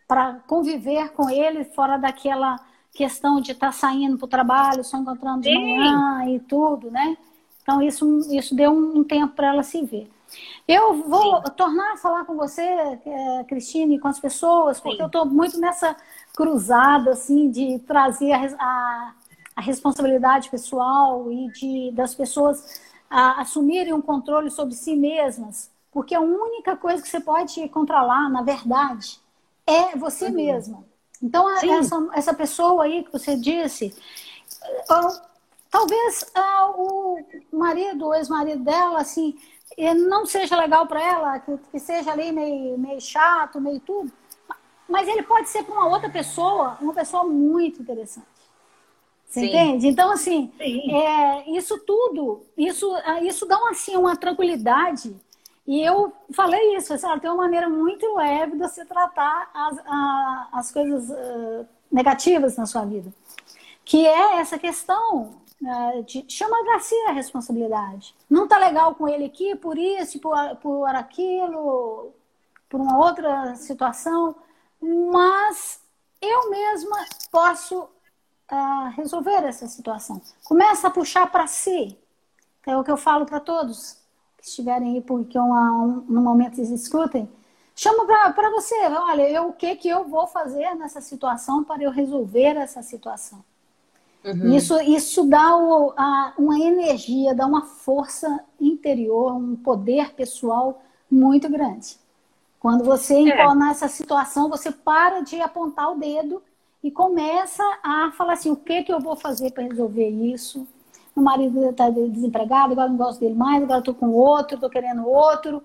[0.08, 2.58] para conviver com ele fora daquela
[2.94, 5.78] questão de estar tá saindo para o trabalho, só encontrando de Sim.
[5.78, 7.18] manhã e tudo, né?
[7.62, 10.10] Então isso, isso deu um, tempo para ela se ver.
[10.68, 11.52] Eu vou Sim.
[11.56, 15.04] tornar a falar com você, é, Cristine, com as pessoas, porque Sim.
[15.04, 15.96] eu estou muito nessa
[16.38, 19.14] cruzada assim de trazer a, a,
[19.56, 26.14] a responsabilidade pessoal e de das pessoas a, assumirem um controle sobre si mesmas, porque
[26.14, 29.20] a única coisa que você pode controlar, na verdade,
[29.66, 30.34] é você uhum.
[30.34, 30.84] mesma.
[31.24, 33.92] Então, essa, essa pessoa aí que você disse,
[34.92, 35.22] uh,
[35.72, 39.36] talvez uh, o marido, o ex-marido dela, assim,
[40.08, 44.12] não seja legal para ela, que, que, seja ali meio, meio chato, meio tudo,
[44.88, 48.28] mas ele pode ser para uma outra pessoa, uma pessoa muito interessante.
[49.26, 49.48] Você Sim.
[49.48, 49.88] entende?
[49.88, 52.90] Então, assim, é, isso tudo, isso,
[53.24, 55.14] isso dá assim, uma tranquilidade
[55.68, 60.50] e eu falei isso, assim, tem uma maneira muito leve de você tratar as, a,
[60.54, 63.14] as coisas uh, negativas na sua vida.
[63.84, 68.16] Que é essa questão uh, de chama Garcia a responsabilidade.
[68.30, 72.14] Não tá legal com ele aqui por isso, por, por aquilo,
[72.70, 74.36] por uma outra situação,
[74.82, 75.80] mas
[76.22, 77.90] eu mesma posso
[78.52, 80.22] uh, resolver essa situação.
[80.44, 81.98] Começa a puxar para si.
[82.66, 83.98] É o que eu falo para todos
[84.38, 87.30] que estiverem aí, porque uma, um, no momento eles escutem,
[87.76, 91.92] chama para você, olha, eu, o que, que eu vou fazer nessa situação para eu
[91.92, 93.44] resolver essa situação.
[94.24, 94.54] Uhum.
[94.54, 101.50] Isso, isso dá o, a, uma energia, dá uma força interior, um poder pessoal muito
[101.50, 101.98] grande.
[102.60, 103.20] Quando você é.
[103.20, 106.42] encontrar nessa situação, você para de apontar o dedo
[106.84, 110.68] e começa a falar assim: o que, que eu vou fazer para resolver isso?
[111.18, 115.08] meu marido está desempregado, agora não gosto dele mais, agora estou com outro, estou querendo
[115.08, 115.64] outro,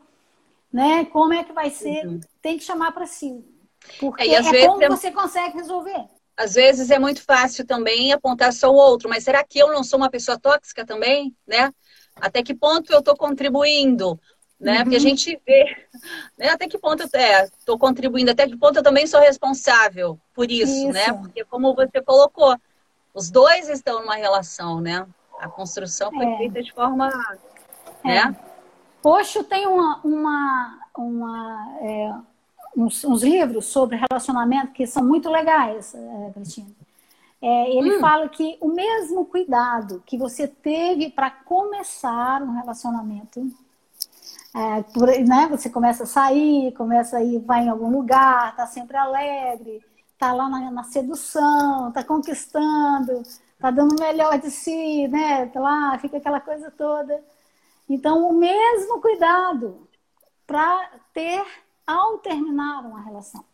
[0.73, 1.05] né?
[1.05, 2.07] Como é que vai ser?
[2.07, 2.21] Uhum.
[2.41, 3.45] Tem que chamar para si.
[4.01, 4.89] Porque é, é como é...
[4.89, 6.07] você consegue resolver.
[6.35, 9.85] Às vezes é muito fácil também apontar só o outro, mas será que eu não
[9.85, 11.71] sou uma pessoa tóxica também, né?
[12.17, 14.19] Até que ponto eu estou contribuindo?
[14.63, 14.79] Né?
[14.79, 14.83] Uhum.
[14.85, 15.05] Porque a uhum.
[15.05, 15.89] gente vê
[16.39, 16.51] né?
[16.51, 20.49] até que ponto eu estou é, contribuindo, até que ponto eu também sou responsável por
[20.51, 21.01] isso, né?
[21.01, 21.13] isso.
[21.13, 21.19] né?
[21.21, 22.57] Porque como você colocou,
[23.13, 25.05] os dois estão numa relação, né?
[25.41, 26.37] A construção foi é.
[26.39, 27.11] feita de forma.
[28.05, 28.09] É.
[28.09, 28.37] Né?
[29.03, 32.15] Osho tem uma, uma, uma é,
[32.77, 36.71] uns, uns, livros sobre relacionamento que são muito legais, é, Cristina.
[37.41, 38.01] É, ele hum.
[38.01, 43.45] fala que o mesmo cuidado que você teve para começar um relacionamento,
[44.55, 48.67] é, por, né, você começa a sair, começa a ir, vai em algum lugar, tá
[48.67, 49.83] sempre alegre,
[50.19, 53.23] tá lá na, na sedução, tá conquistando,
[53.59, 55.47] tá dando o melhor de si, né?
[55.47, 57.23] Tá lá, fica aquela coisa toda.
[57.89, 59.89] Então, o mesmo cuidado
[60.47, 61.45] para ter
[61.87, 63.45] ao terminar uma relação.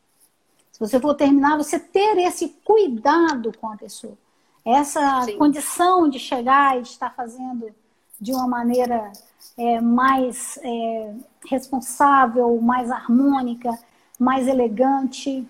[0.72, 4.16] Se você for terminar, você ter esse cuidado com a pessoa.
[4.64, 5.38] Essa Sim.
[5.38, 7.74] condição de chegar e de estar fazendo
[8.20, 9.12] de uma maneira
[9.56, 11.14] é, mais é,
[11.48, 13.76] responsável, mais harmônica,
[14.18, 15.46] mais elegante.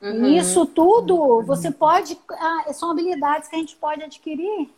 [0.00, 0.26] Uhum.
[0.26, 2.18] Isso tudo você pode.
[2.30, 4.68] Ah, são habilidades que a gente pode adquirir.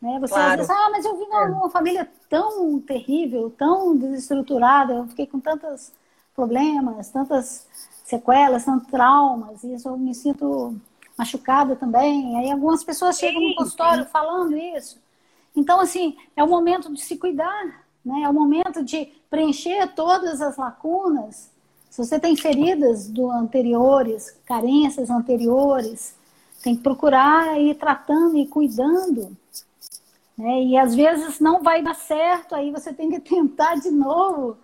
[0.00, 0.18] Né?
[0.20, 0.50] Você claro.
[0.50, 1.70] às vezes, ah, mas eu vim de uma é.
[1.70, 5.92] família tão terrível, tão desestruturada, eu fiquei com tantos
[6.34, 7.66] problemas, tantas
[8.04, 10.74] sequelas, tantos traumas, e isso eu me sinto
[11.16, 12.36] machucada também.
[12.38, 14.10] Aí algumas pessoas chegam sim, no consultório sim.
[14.10, 14.98] falando isso.
[15.56, 18.22] Então, assim, é o momento de se cuidar, né?
[18.22, 21.50] É o momento de preencher todas as lacunas.
[21.90, 26.14] Se você tem feridas do anteriores, carências anteriores,
[26.62, 29.36] tem que procurar ir tratando e cuidando.
[30.36, 30.64] Né?
[30.64, 34.56] E às vezes não vai dar certo, aí você tem que tentar de novo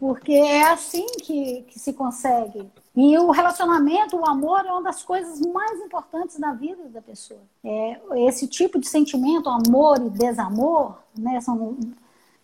[0.00, 2.66] porque é assim que, que se consegue.
[2.96, 7.40] E o relacionamento, o amor, é uma das coisas mais importantes da vida da pessoa.
[7.64, 11.76] É, esse tipo de sentimento, amor e desamor, né, são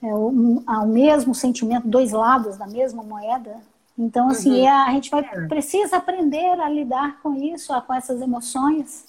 [0.02, 3.60] é, o, o mesmo sentimento, dois lados da mesma moeda.
[3.98, 4.66] Então, assim, uhum.
[4.66, 5.46] é, a gente vai, é.
[5.46, 9.04] precisa aprender a lidar com isso, com essas emoções.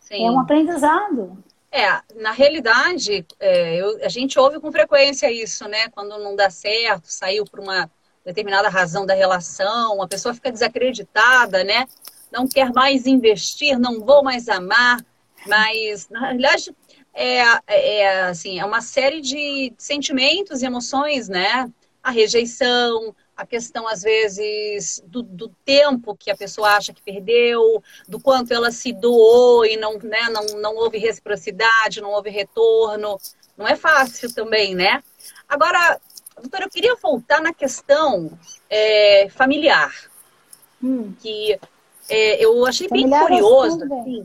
[0.00, 0.26] Sim.
[0.26, 1.36] É um aprendizado.
[1.70, 5.88] É, na realidade, é, eu, a gente ouve com frequência isso, né?
[5.90, 7.90] Quando não dá certo, saiu por uma
[8.28, 11.86] determinada razão da relação, a pessoa fica desacreditada, né?
[12.30, 15.04] Não quer mais investir, não vou mais amar,
[15.46, 16.74] mas na realidade
[17.14, 21.70] é, é assim, é uma série de sentimentos e emoções, né?
[22.02, 27.82] A rejeição, a questão, às vezes, do, do, tempo que a pessoa acha que perdeu,
[28.06, 33.18] do quanto ela se doou e não, né, não, não houve reciprocidade, não houve retorno.
[33.56, 35.02] Não é fácil também, né?
[35.48, 36.00] Agora,
[36.38, 39.92] doutora, eu queria voltar na questão é, familiar,
[40.82, 41.12] hum.
[41.20, 41.58] que
[42.08, 43.84] é, eu achei familiar bem curioso.
[43.84, 44.24] Assim,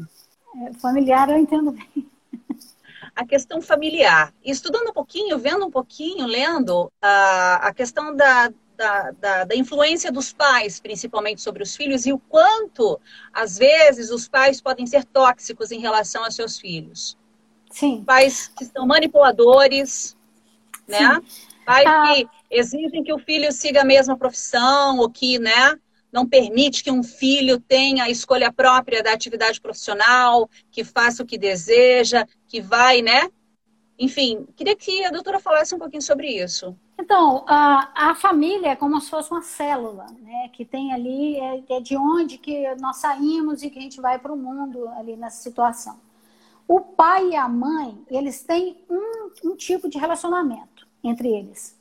[0.62, 2.10] é, familiar eu entendo bem.
[3.16, 4.34] A questão familiar.
[4.44, 10.12] Estudando um pouquinho, vendo um pouquinho, lendo a, a questão da, da, da, da, influência
[10.12, 13.00] dos pais, principalmente sobre os filhos, e o quanto,
[13.32, 17.16] às vezes, os pais podem ser tóxicos em relação aos seus filhos.
[17.70, 18.04] Sim.
[18.04, 20.18] Pais que são manipuladores,
[20.88, 21.22] né?
[21.66, 22.14] Pais ah.
[22.14, 25.78] que exigem que o filho siga a mesma profissão, ou que, né?
[26.12, 31.26] Não permite que um filho tenha a escolha própria da atividade profissional, que faça o
[31.26, 33.30] que deseja, que vai, né?
[33.98, 36.76] Enfim, queria que a doutora falasse um pouquinho sobre isso.
[37.00, 40.50] Então, a, a família é como se fosse uma célula, né?
[40.54, 44.20] Que tem ali, é, é de onde que nós saímos e que a gente vai
[44.20, 46.00] para o mundo ali nessa situação.
[46.68, 50.73] O pai e a mãe, eles têm um, um tipo de relacionamento
[51.04, 51.76] entre eles.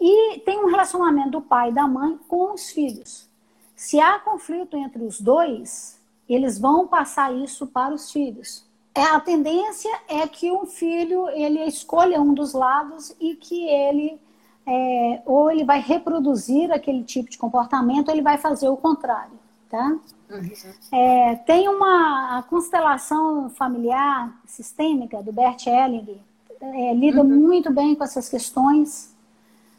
[0.00, 3.28] E tem um relacionamento do pai e da mãe com os filhos.
[3.76, 8.64] Se há conflito entre os dois, eles vão passar isso para os filhos.
[8.94, 14.20] É, a tendência é que um filho ele escolha um dos lados e que ele
[14.66, 19.38] é, ou ele vai reproduzir aquele tipo de comportamento, ou ele vai fazer o contrário,
[19.68, 19.96] tá?
[20.30, 20.50] Uhum.
[20.92, 26.20] É, tem uma constelação familiar sistêmica do Bert Helling,
[26.62, 27.28] é, lida uhum.
[27.28, 29.14] muito bem com essas questões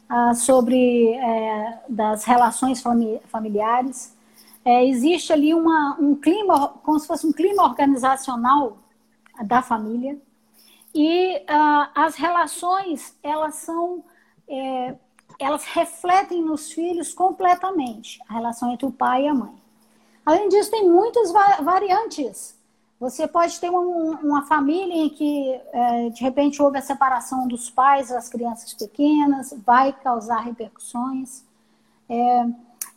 [0.08, 2.82] ah, sobre é, das relações
[3.28, 4.14] familiares.
[4.64, 8.78] É, existe ali uma, um clima, como se fosse um clima organizacional
[9.44, 10.18] da família,
[10.94, 14.04] e ah, as relações elas são
[14.46, 14.94] é,
[15.38, 19.54] elas refletem nos filhos completamente a relação entre o pai e a mãe.
[20.24, 21.32] Além disso, tem muitas
[21.62, 22.56] variantes.
[23.00, 23.80] Você pode ter uma,
[24.20, 29.52] uma família em que, é, de repente, houve a separação dos pais das crianças pequenas,
[29.64, 31.44] vai causar repercussões.
[32.08, 32.46] É,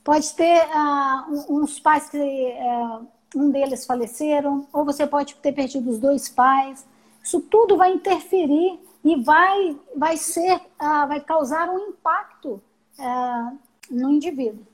[0.03, 5.89] pode ter uh, uns pais que uh, um deles faleceram, ou você pode ter perdido
[5.89, 6.85] os dois pais.
[7.21, 12.61] Isso tudo vai interferir e vai, vai ser, uh, vai causar um impacto
[12.99, 13.57] uh,
[13.89, 14.65] no indivíduo.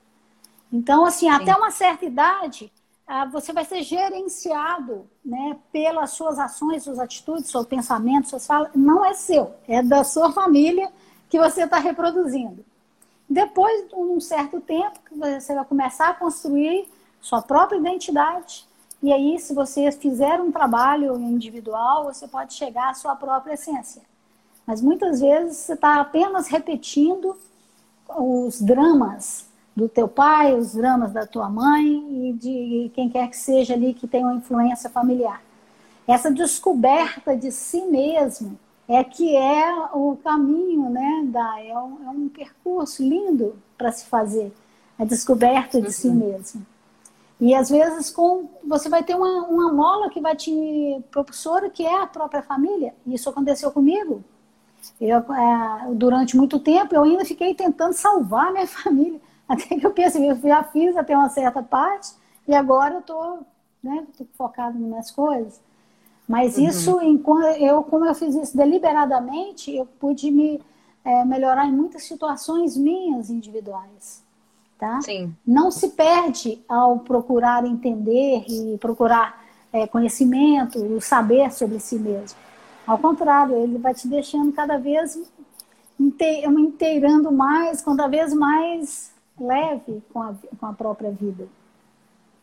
[0.71, 1.32] Então, assim, Sim.
[1.32, 2.83] até uma certa idade, ah,
[3.32, 8.72] você vai ser gerenciado né, pelas suas ações, suas atitudes, seus pensamentos, suas falas.
[8.76, 10.91] Não é seu, é da sua família
[11.30, 12.66] que você está reproduzindo.
[13.30, 16.88] Depois de um certo tempo, você vai começar a construir
[17.22, 18.68] sua própria identidade.
[19.01, 24.01] E aí, se você fizer um trabalho individual, você pode chegar à sua própria essência.
[24.66, 27.38] Mas muitas vezes você está apenas repetindo
[28.07, 29.45] os dramas
[29.76, 33.93] do teu pai, os dramas da tua mãe e de quem quer que seja ali
[33.93, 35.41] que tem uma influência familiar.
[36.07, 41.24] Essa descoberta de si mesmo é que é o caminho, né?
[41.26, 44.53] Da, é, um, é um percurso lindo para se fazer,
[44.99, 45.93] a descoberta de uhum.
[45.93, 46.65] si mesmo.
[47.39, 51.86] E às vezes com você vai ter uma, uma mola que vai te propulsora, que
[51.86, 52.93] é a própria família.
[53.07, 54.24] Isso aconteceu comigo.
[54.99, 59.19] Eu, é, durante muito tempo eu ainda fiquei tentando salvar minha família.
[59.48, 62.12] Até que eu pensei, eu já fiz até uma certa parte
[62.48, 63.39] e agora eu estou
[63.84, 65.60] né, focado nas minhas coisas.
[66.28, 66.68] Mas uhum.
[66.68, 67.02] isso,
[67.60, 70.62] eu, como eu fiz isso deliberadamente, eu pude me
[71.04, 74.24] é, melhorar em muitas situações minhas individuais.
[74.80, 75.02] Tá?
[75.02, 75.34] Sim.
[75.46, 82.38] Não se perde ao procurar entender e procurar é, conhecimento, saber sobre si mesmo.
[82.86, 85.18] Ao contrário, ele vai te deixando cada vez
[86.00, 91.48] inteirando mais, cada vez mais leve com a, com a própria vida.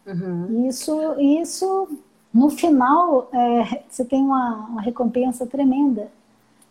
[0.07, 0.68] Uhum.
[0.68, 1.88] Isso, isso,
[2.32, 6.11] no final, é, você tem uma, uma, recompensa tremenda.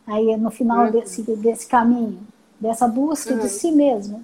[0.06, 0.92] Aí, no final uhum.
[0.92, 2.20] desse, desse caminho,
[2.60, 3.40] dessa busca uhum.
[3.40, 4.24] de si mesmo.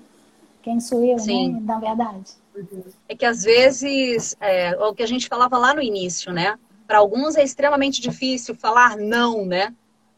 [0.64, 1.54] Quem sou eu, Sim.
[1.54, 1.62] né?
[1.62, 2.32] Na verdade.
[2.56, 2.84] Uhum.
[3.08, 6.58] É que às vezes, é, o que a gente falava lá no início, né?
[6.88, 9.74] Para alguns é extremamente difícil falar não, né?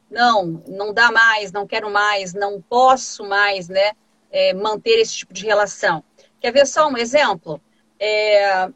[0.09, 3.91] Não, não dá mais, não quero mais, não posso mais, né?
[4.31, 6.03] É, manter esse tipo de relação.
[6.39, 7.61] Quer ver só um exemplo?
[7.99, 8.69] É,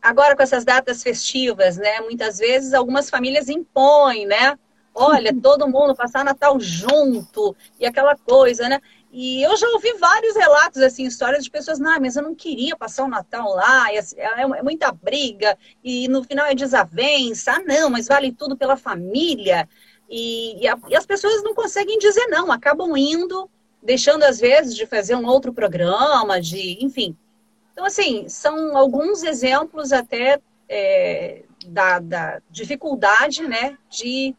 [0.00, 2.00] agora com essas datas festivas, né?
[2.00, 4.58] Muitas vezes algumas famílias impõem, né?
[4.94, 8.80] Olha, todo mundo passar Natal junto e aquela coisa, né?
[9.12, 12.74] E eu já ouvi vários relatos, assim, histórias de pessoas, não, mas eu não queria
[12.74, 17.60] passar o Natal lá, é, é, é muita briga, e no final é desavença, ah,
[17.60, 19.68] não, mas vale tudo pela família.
[20.08, 23.50] E, e, a, e as pessoas não conseguem dizer não, acabam indo
[23.82, 27.16] deixando às vezes de fazer um outro programa, de, enfim.
[27.72, 34.34] Então, assim, são alguns exemplos até é, da, da, dificuldade, né, de,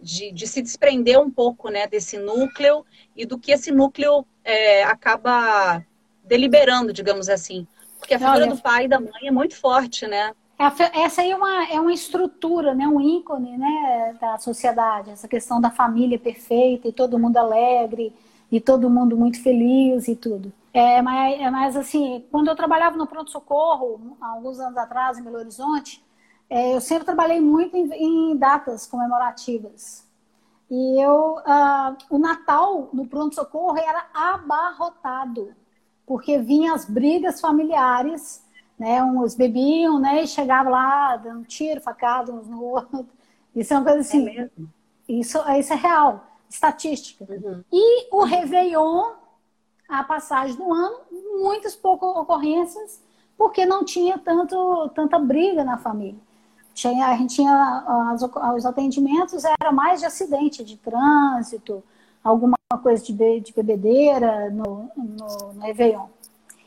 [0.00, 2.84] de, de, se desprender um pouco, né, desse núcleo
[3.16, 5.84] e do que esse núcleo é, acaba
[6.22, 7.66] deliberando, digamos assim.
[7.98, 10.32] Porque a figura Olha, do pai e da mãe é muito forte, né?
[10.58, 12.86] Essa aí é uma, é uma estrutura, né?
[12.86, 14.16] um ícone né?
[14.20, 18.14] da sociedade, essa questão da família perfeita e todo mundo alegre,
[18.54, 20.52] e todo mundo muito feliz e tudo.
[20.72, 25.38] É, mas, é, mas assim, quando eu trabalhava no pronto-socorro, alguns anos atrás, em Belo
[25.38, 26.00] Horizonte,
[26.48, 30.06] é, eu sempre trabalhei muito em, em datas comemorativas.
[30.70, 35.52] E eu, uh, o Natal no pronto-socorro era abarrotado,
[36.06, 38.40] porque vinham as brigas familiares,
[38.78, 39.02] né?
[39.02, 40.22] Uns bebiam, né?
[40.22, 43.04] E chegavam lá dando tiro, facada uns no outro.
[43.54, 44.28] Isso é uma coisa assim.
[44.28, 44.48] É
[45.08, 47.26] isso, isso é real estatística.
[47.28, 47.64] Uhum.
[47.72, 49.12] E o Réveillon,
[49.88, 50.98] a passagem do ano,
[51.42, 53.02] muitas poucas ocorrências,
[53.36, 56.20] porque não tinha tanto, tanta briga na família.
[56.72, 58.22] Tinha, a gente tinha as,
[58.56, 61.82] os atendimentos era mais de acidente de trânsito,
[62.22, 66.06] alguma coisa de, be, de bebedeira no, no, no Réveillon.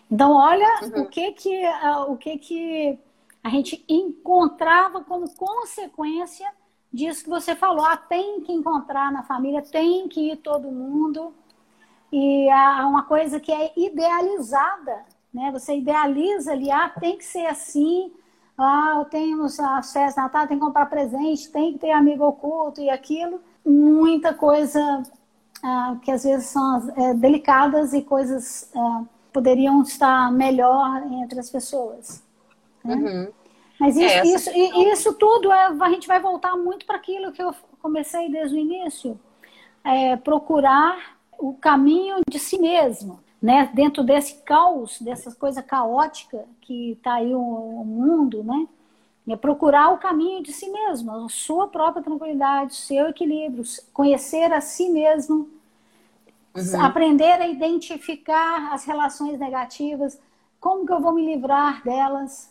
[0.10, 1.02] Então, olha uhum.
[1.02, 1.66] o que que
[2.08, 3.00] o que que
[3.44, 6.50] a gente encontrava como consequência
[6.92, 7.86] disso que você falou.
[7.86, 11.34] Ah, tem que encontrar na família, tem que ir todo mundo.
[12.12, 15.52] E há uma coisa que é idealizada, né?
[15.52, 18.12] Você idealiza ali, ah, tem que ser assim.
[18.58, 19.62] Ah, eu tenho de
[20.16, 23.40] Natal, tem que comprar presente, tem que ter amigo oculto e aquilo.
[23.66, 25.04] Muita coisa
[25.64, 31.50] ah, que às vezes são é, delicadas e coisas ah, poderiam estar melhor entre as
[31.50, 32.24] pessoas.
[32.84, 32.96] Né?
[32.96, 33.28] Uhum.
[33.80, 34.49] Mas isso, isso,
[34.91, 38.59] isso tudo é, a gente vai voltar muito para aquilo que eu comecei desde o
[38.59, 39.19] início.
[39.84, 43.69] É, procurar o caminho de si mesmo, né?
[43.73, 48.67] Dentro desse caos, dessa coisa caótica que está aí o, o, mundo, né?
[49.30, 53.63] É procurar o caminho de si mesmo, a sua própria tranquilidade, o seu equilíbrio,
[53.93, 55.49] conhecer a si mesmo,
[56.55, 56.82] uhum.
[56.82, 60.19] aprender a identificar as relações negativas,
[60.61, 62.49] como que eu vou me livrar delas,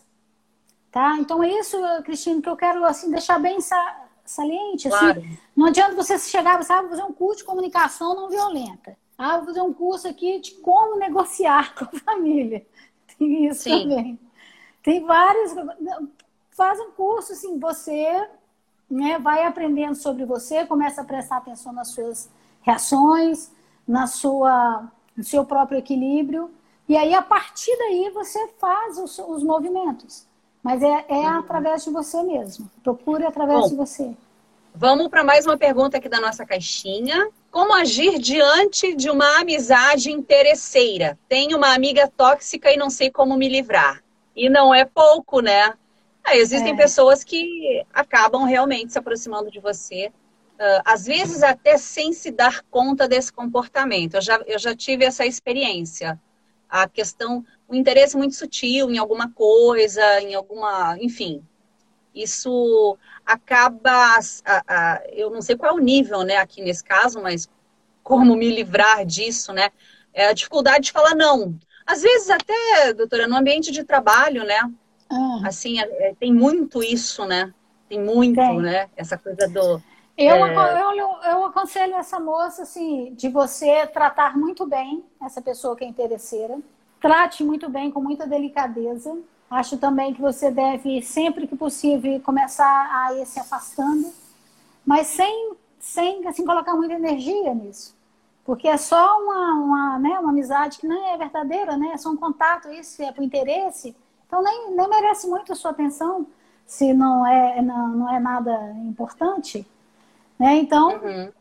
[0.97, 1.15] Tá?
[1.19, 3.59] Então é isso, Cristina, que eu quero assim, deixar bem
[4.25, 4.87] saliente.
[4.87, 4.97] Assim.
[4.97, 5.23] Claro.
[5.55, 8.97] Não adianta você chegar, você vai fazer um curso de comunicação não violenta.
[9.15, 12.65] Ah, vou fazer um curso aqui de como negociar com a família.
[13.15, 13.81] Tem isso Sim.
[13.81, 14.19] também.
[14.81, 15.53] Tem vários.
[16.49, 18.27] Faz um curso, assim, você
[18.89, 22.27] né, vai aprendendo sobre você, começa a prestar atenção nas suas
[22.61, 23.51] reações,
[23.87, 26.49] na sua, no seu próprio equilíbrio.
[26.89, 30.25] E aí, a partir daí, você faz os, os movimentos.
[30.67, 31.39] Mas é, é uhum.
[31.39, 32.69] através de você mesmo.
[32.83, 34.11] Procure através Bom, de você.
[34.75, 37.29] Vamos para mais uma pergunta aqui da nossa caixinha.
[37.49, 41.17] Como agir diante de uma amizade interesseira?
[41.29, 44.03] Tenho uma amiga tóxica e não sei como me livrar.
[44.35, 45.73] E não é pouco, né?
[46.21, 46.75] Ah, existem é.
[46.75, 50.07] pessoas que acabam realmente se aproximando de você,
[50.59, 54.15] uh, às vezes até sem se dar conta desse comportamento.
[54.15, 56.19] Eu já, eu já tive essa experiência.
[56.69, 61.43] A questão, o interesse muito sutil em alguma coisa, em alguma, enfim,
[62.13, 67.21] isso acaba, a, a, eu não sei qual é o nível, né, aqui nesse caso,
[67.21, 67.49] mas
[68.01, 69.69] como me livrar disso, né?
[70.13, 71.53] É a dificuldade de falar não.
[71.85, 74.59] Às vezes até, doutora, no ambiente de trabalho, né?
[75.09, 75.41] Ah.
[75.45, 77.53] Assim, é, é, tem muito isso, né?
[77.89, 78.61] Tem muito, tem.
[78.61, 78.89] né?
[78.95, 79.81] Essa coisa do...
[80.17, 80.81] Eu, é...
[80.97, 85.87] eu, eu aconselho essa moça, assim, de você tratar muito bem essa pessoa que é
[85.87, 86.57] interesseira.
[86.99, 89.17] Trate muito bem, com muita delicadeza
[89.49, 94.11] Acho também que você deve, sempre que possível, começar a ir se afastando,
[94.85, 97.95] mas sem, sem assim, colocar muita energia nisso.
[98.43, 101.91] Porque é só uma, uma, né, uma amizade que não é verdadeira, né?
[101.93, 103.95] É só um contato, isso é por interesse.
[104.25, 106.27] Então nem, nem merece muito a sua atenção
[106.65, 108.51] se não é, não, não é nada
[108.85, 109.65] importante.
[110.37, 110.55] Né?
[110.55, 111.31] Então, uhum.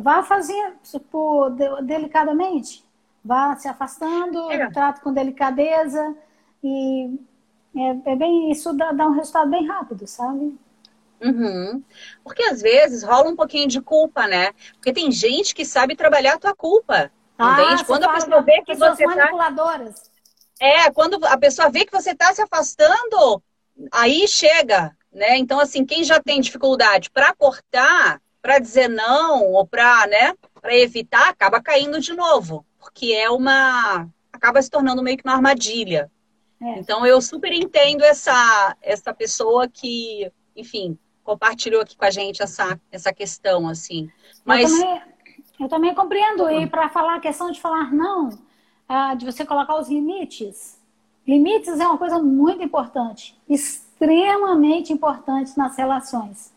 [0.00, 1.50] vá fazer tipo,
[1.82, 2.84] delicadamente.
[3.24, 4.70] Vá se afastando, é.
[4.70, 6.16] trate com delicadeza
[6.62, 7.18] e
[7.76, 10.56] é, é bem, isso dá, dá, um resultado bem rápido, sabe?
[11.20, 11.82] Uhum.
[12.24, 14.52] Porque às vezes rola um pouquinho de culpa, né?
[14.74, 17.12] Porque tem gente que sabe trabalhar a tua culpa.
[17.38, 17.84] Ah, entende?
[17.84, 20.00] Quando a pessoa vê que você tá manipuladoras.
[20.00, 20.12] Tá...
[20.60, 23.42] É, quando a pessoa vê que você está se afastando,
[23.90, 25.36] aí chega, né?
[25.38, 30.76] Então, assim, quem já tem dificuldade para cortar, para dizer não, ou para, né, para
[30.76, 32.66] evitar, acaba caindo de novo.
[32.82, 34.08] Porque é uma.
[34.32, 36.10] acaba se tornando meio que uma armadilha.
[36.60, 36.78] É.
[36.80, 42.78] Então eu super entendo essa, essa pessoa que, enfim, compartilhou aqui com a gente essa,
[42.90, 44.10] essa questão, assim.
[44.44, 44.70] Mas...
[44.72, 45.02] Eu também,
[45.60, 46.50] eu também compreendo.
[46.50, 48.30] E para falar a questão de falar não,
[48.88, 50.78] ah, de você colocar os limites.
[51.26, 56.52] Limites é uma coisa muito importante, extremamente importante nas relações.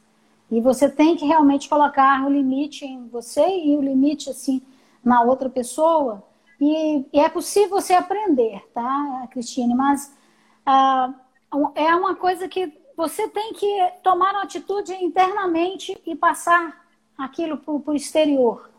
[0.50, 4.62] E você tem que realmente colocar o limite em você e o limite assim
[5.06, 6.24] na outra pessoa
[6.60, 9.76] e, e é possível você aprender, tá, Cristine?
[9.76, 10.14] Mas
[10.66, 11.14] ah,
[11.76, 16.86] é uma coisa que você tem que tomar uma atitude internamente e passar
[17.18, 18.70] aquilo para o exterior,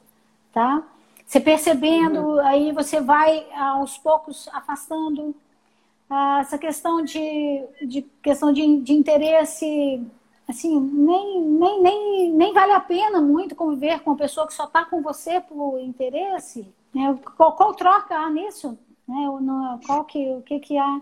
[0.53, 0.83] tá?
[1.27, 2.41] Você percebendo, uhum.
[2.41, 5.35] aí você vai aos poucos afastando
[6.09, 10.03] ah, essa questão de, de questão de, de interesse,
[10.49, 14.65] assim, nem, nem, nem, nem vale a pena muito conviver com uma pessoa que só
[14.65, 17.19] está com você por interesse, né?
[17.37, 18.79] Qual, qual, troca há nisso?
[19.07, 19.27] Né?
[19.87, 21.01] Qual que, o que, que há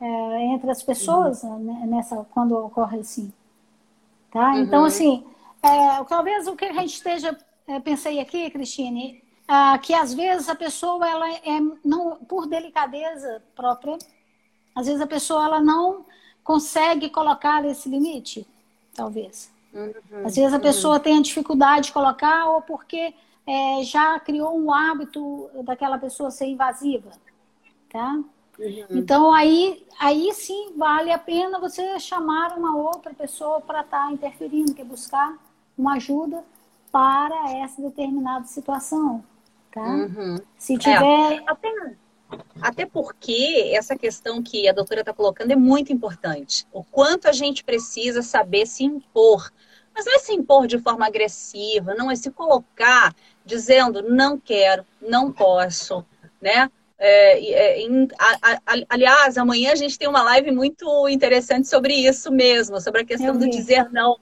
[0.00, 1.58] é, entre as pessoas uhum.
[1.58, 3.32] né, nessa, quando ocorre assim?
[4.30, 4.52] Tá?
[4.52, 4.60] Uhum.
[4.60, 5.24] Então, assim,
[5.62, 10.48] é, talvez o que a gente esteja, é, pensei aqui, Cristine, é, que às vezes
[10.48, 13.98] a pessoa, ela é, não, por delicadeza própria,
[14.74, 16.06] às vezes a pessoa ela não
[16.44, 18.46] consegue colocar esse limite,
[18.96, 19.50] talvez.
[19.72, 19.92] Uhum.
[20.24, 21.00] Às vezes a pessoa uhum.
[21.00, 23.14] tem a dificuldade de colocar, ou porque
[23.46, 27.10] é, já criou um hábito daquela pessoa ser invasiva,
[27.90, 28.18] tá?
[28.58, 28.86] Uhum.
[28.90, 34.12] Então aí, aí sim vale a pena você chamar uma outra pessoa para estar tá
[34.12, 35.36] interferindo, que é buscar
[35.76, 36.42] uma ajuda
[36.90, 39.22] para essa determinada situação,
[39.70, 39.82] tá?
[39.82, 40.38] Uhum.
[40.56, 41.68] Se tiver é, até,
[42.60, 46.66] até porque essa questão que a doutora está colocando é muito importante.
[46.72, 49.52] O quanto a gente precisa saber se impor.
[49.94, 53.14] Mas não é se impor de forma agressiva, não é se colocar
[53.44, 56.04] dizendo não quero, não posso,
[56.40, 56.70] né?
[56.98, 61.94] É, é, em, a, a, aliás, amanhã a gente tem uma live muito interessante sobre
[61.94, 64.16] isso mesmo, sobre a questão do dizer não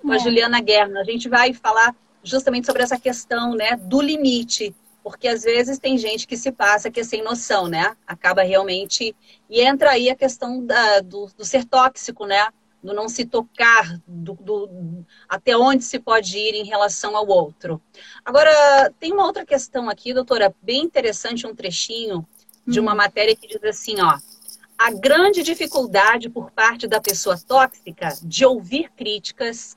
[0.00, 0.18] com a é.
[0.18, 1.00] Juliana Guerra.
[1.00, 5.96] A gente vai falar justamente sobre essa questão né, do limite, porque às vezes tem
[5.96, 7.96] gente que se passa que é sem noção, né?
[8.06, 9.14] Acaba realmente.
[9.48, 12.48] E entra aí a questão da, do, do ser tóxico, né?
[12.82, 17.80] do não se tocar, do, do, até onde se pode ir em relação ao outro.
[18.24, 22.26] Agora, tem uma outra questão aqui, doutora, bem interessante, um trechinho
[22.66, 22.96] de uma hum.
[22.96, 24.18] matéria que diz assim, ó.
[24.78, 29.76] A grande dificuldade por parte da pessoa tóxica de ouvir críticas,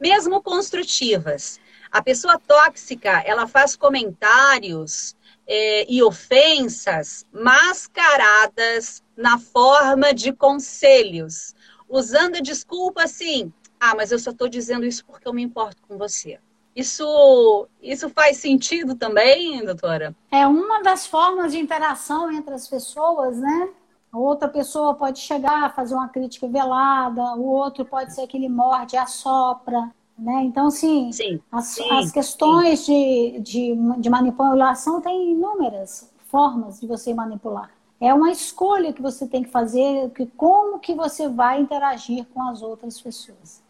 [0.00, 1.60] mesmo construtivas.
[1.90, 5.16] A pessoa tóxica, ela faz comentários
[5.46, 11.54] é, e ofensas mascaradas na forma de conselhos,
[11.88, 15.82] usando a desculpa assim: ah, mas eu só estou dizendo isso porque eu me importo
[15.88, 16.38] com você.
[16.76, 20.14] Isso, isso faz sentido também, doutora?
[20.30, 23.70] É uma das formas de interação entre as pessoas, né?
[24.12, 28.96] Outra pessoa pode chegar, fazer uma crítica velada, o outro pode ser que ele morde
[28.96, 29.92] assopra.
[30.20, 30.42] Né?
[30.44, 36.86] Então, assim, sim, as, sim, as questões de, de, de manipulação têm inúmeras formas de
[36.86, 37.70] você manipular.
[37.98, 42.42] É uma escolha que você tem que fazer, que como que você vai interagir com
[42.42, 43.62] as outras pessoas.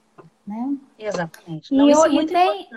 [0.45, 0.77] Né?
[0.99, 1.73] Exatamente.
[1.73, 2.69] Não, e, isso é muito tem,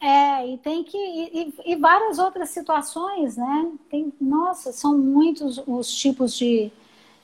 [0.00, 0.98] É, e tem que.
[0.98, 3.72] E, e, várias outras situações, né?
[3.88, 6.70] Tem, nossa, são muitos os tipos de,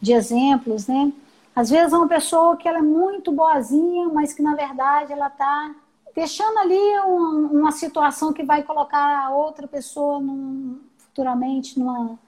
[0.00, 1.12] de exemplos, né?
[1.54, 5.26] Às vezes é uma pessoa que ela é muito boazinha, mas que na verdade ela
[5.26, 5.74] está
[6.14, 12.18] deixando ali um, uma situação que vai colocar a outra pessoa num, futuramente numa,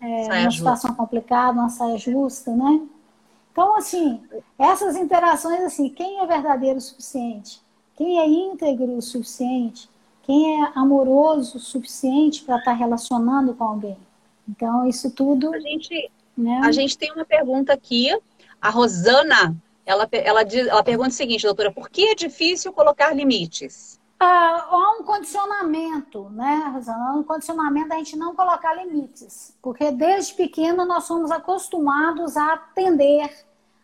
[0.00, 2.80] é, situação complicada, uma saia justa, né?
[3.52, 4.20] Então, assim,
[4.58, 7.60] essas interações, assim, quem é verdadeiro o suficiente?
[7.94, 9.88] Quem é íntegro o suficiente?
[10.22, 13.98] Quem é amoroso o suficiente para estar tá relacionando com alguém?
[14.48, 15.54] Então, isso tudo.
[15.54, 16.60] A gente, né?
[16.64, 18.08] a gente tem uma pergunta aqui.
[18.60, 19.54] A Rosana
[19.84, 24.00] ela, ela, ela pergunta o seguinte, doutora, por que é difícil colocar limites?
[24.18, 27.12] Ah, há um condicionamento, né, Rosana?
[27.14, 33.28] Um condicionamento a gente não colocar limites, porque desde pequeno nós somos acostumados a atender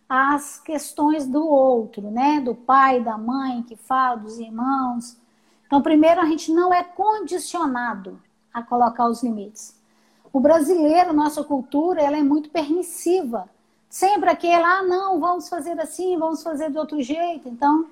[0.08, 2.40] às questões do outro, né?
[2.40, 5.16] Do pai, da mãe que fala, dos irmãos.
[5.66, 8.22] Então, primeiro, a gente não é condicionado
[8.54, 9.76] a colocar os limites.
[10.32, 13.50] O brasileiro, nossa cultura, ela é muito permissiva
[13.88, 17.48] sempre aquele, ah, não, vamos fazer assim, vamos fazer de outro jeito.
[17.48, 17.86] Então,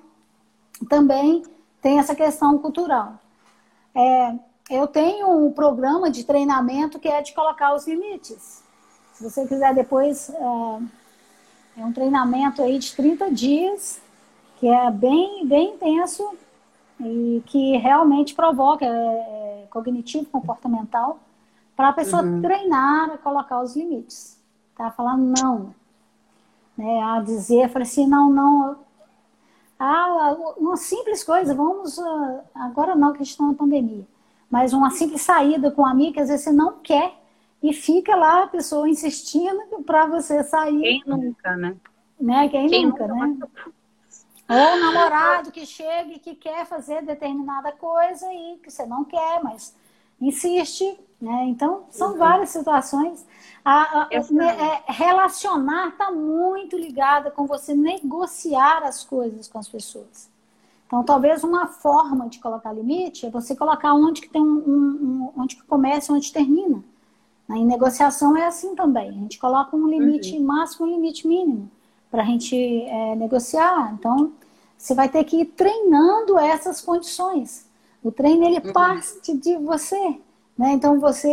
[0.89, 1.43] também
[1.81, 3.13] tem essa questão cultural.
[3.95, 4.35] É,
[4.69, 8.63] eu tenho um programa de treinamento que é de colocar os limites.
[9.13, 13.99] Se você quiser depois, é, é um treinamento aí de 30 dias,
[14.59, 16.35] que é bem, bem intenso
[16.99, 21.19] e que realmente provoca é, é cognitivo comportamental
[21.75, 22.41] para a pessoa uhum.
[22.41, 24.37] treinar a colocar os limites.
[24.75, 25.73] Tá falando não,
[26.77, 28.77] né, a dizer, falei assim, não, não,
[29.79, 34.05] ah, uma simples coisa, vamos, ah, agora não, que a gente está na pandemia,
[34.49, 37.13] mas uma simples saída com um amigo, que às vezes você não quer,
[37.61, 40.79] e fica lá a pessoa insistindo para você sair.
[40.79, 41.75] Quem nunca, né?
[42.19, 42.49] né?
[42.49, 43.71] Quem, Quem nunca, nunca, né?
[44.49, 49.03] Ou o namorado que chega e que quer fazer determinada coisa e que você não
[49.03, 49.75] quer, mas
[50.19, 51.45] insiste, né?
[51.47, 52.17] Então, são uhum.
[52.17, 53.25] várias situações.
[53.63, 59.67] A, a, né, é, relacionar está muito ligada com você negociar as coisas com as
[59.67, 60.29] pessoas.
[60.85, 65.31] Então, talvez uma forma de colocar limite é você colocar onde que tem um, um,
[65.35, 66.81] um onde que começa, onde termina.
[67.49, 69.09] Em negociação é assim também.
[69.09, 70.45] A gente coloca um limite uhum.
[70.45, 71.69] máximo, um limite mínimo
[72.09, 73.93] para a gente é, negociar.
[73.93, 74.31] Então,
[74.77, 77.66] você vai ter que ir treinando essas condições.
[78.07, 78.71] O treino ele uhum.
[78.71, 80.17] parte de você,
[80.57, 80.71] né?
[80.71, 81.29] Então você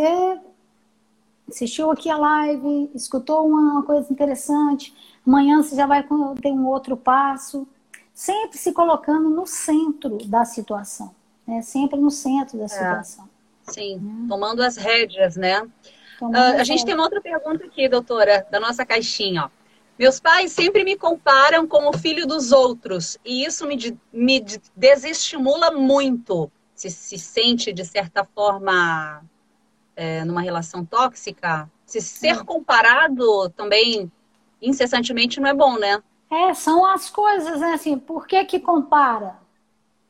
[1.49, 4.93] assistiu aqui a live, escutou uma coisa interessante,
[5.25, 7.65] amanhã você já vai ter um outro passo,
[8.13, 11.15] sempre se colocando no centro da situação,
[11.47, 11.63] né?
[11.63, 12.69] Sempre no centro da é.
[12.69, 13.29] situação.
[13.69, 13.71] É.
[13.71, 14.27] Sim, né?
[14.29, 15.63] tomando as rédeas, né?
[16.21, 19.51] Uh, a gente tem uma outra pergunta aqui, doutora, da nossa caixinha, ó.
[19.97, 24.45] Meus pais sempre me comparam com o filho dos outros e isso me, me
[24.75, 29.23] desestimula muito se, se sente, de certa forma,
[29.97, 32.45] é, numa relação tóxica, se ser é.
[32.45, 34.11] comparado também
[34.61, 36.03] incessantemente não é bom, né?
[36.31, 37.75] É, são as coisas, né?
[37.75, 39.37] Assim, por que que compara?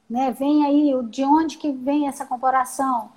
[0.08, 0.30] Né?
[0.32, 3.10] Vem aí, de onde que vem essa comparação?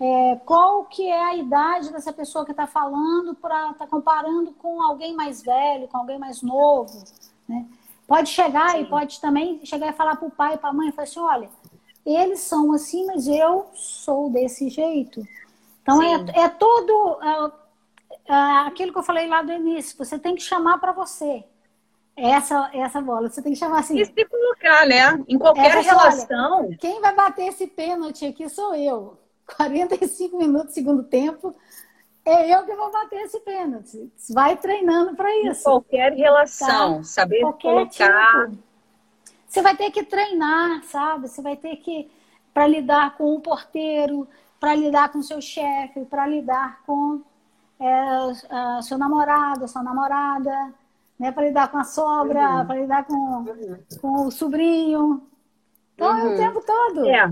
[0.00, 4.50] É, qual que é a idade dessa pessoa que está falando para estar tá comparando
[4.52, 7.04] com alguém mais velho, com alguém mais novo,
[7.48, 7.66] né?
[8.06, 8.80] Pode chegar Sim.
[8.80, 11.20] e pode também chegar e falar para o pai e para a mãe, falar assim,
[11.20, 11.48] olha,
[12.04, 15.22] eles são assim, mas eu sou desse jeito.
[15.82, 18.34] Então é, é todo é, é,
[18.66, 19.96] aquilo que eu falei lá do início.
[19.98, 21.44] Você tem que chamar para você
[22.16, 23.28] essa essa bola.
[23.28, 23.98] Você tem que chamar assim.
[23.98, 25.22] E se colocar, né?
[25.28, 26.64] Em qualquer é, relação.
[26.64, 29.18] Olha, quem vai bater esse pênalti aqui sou eu.
[29.56, 31.54] 45 minutos segundo tempo.
[32.24, 34.12] É eu que vou bater esse pênalti.
[34.30, 35.60] Vai treinando para isso.
[35.60, 37.02] Em qualquer relação, tá?
[37.02, 38.50] saber qualquer colocar.
[38.50, 38.69] Tipo
[39.50, 41.28] você vai ter que treinar, sabe?
[41.28, 42.10] Você vai ter que
[42.54, 44.26] para lidar com o porteiro,
[44.60, 47.22] para lidar com o seu chefe, para lidar com
[47.80, 50.72] é, seu namorado, sua namorada,
[51.18, 51.32] né?
[51.32, 52.66] Para lidar com a sogra, uhum.
[52.66, 53.44] para lidar com,
[54.00, 55.22] com o sobrinho.
[55.94, 56.18] Então uhum.
[56.18, 56.36] é o uhum.
[56.36, 57.10] tempo todo.
[57.10, 57.30] É.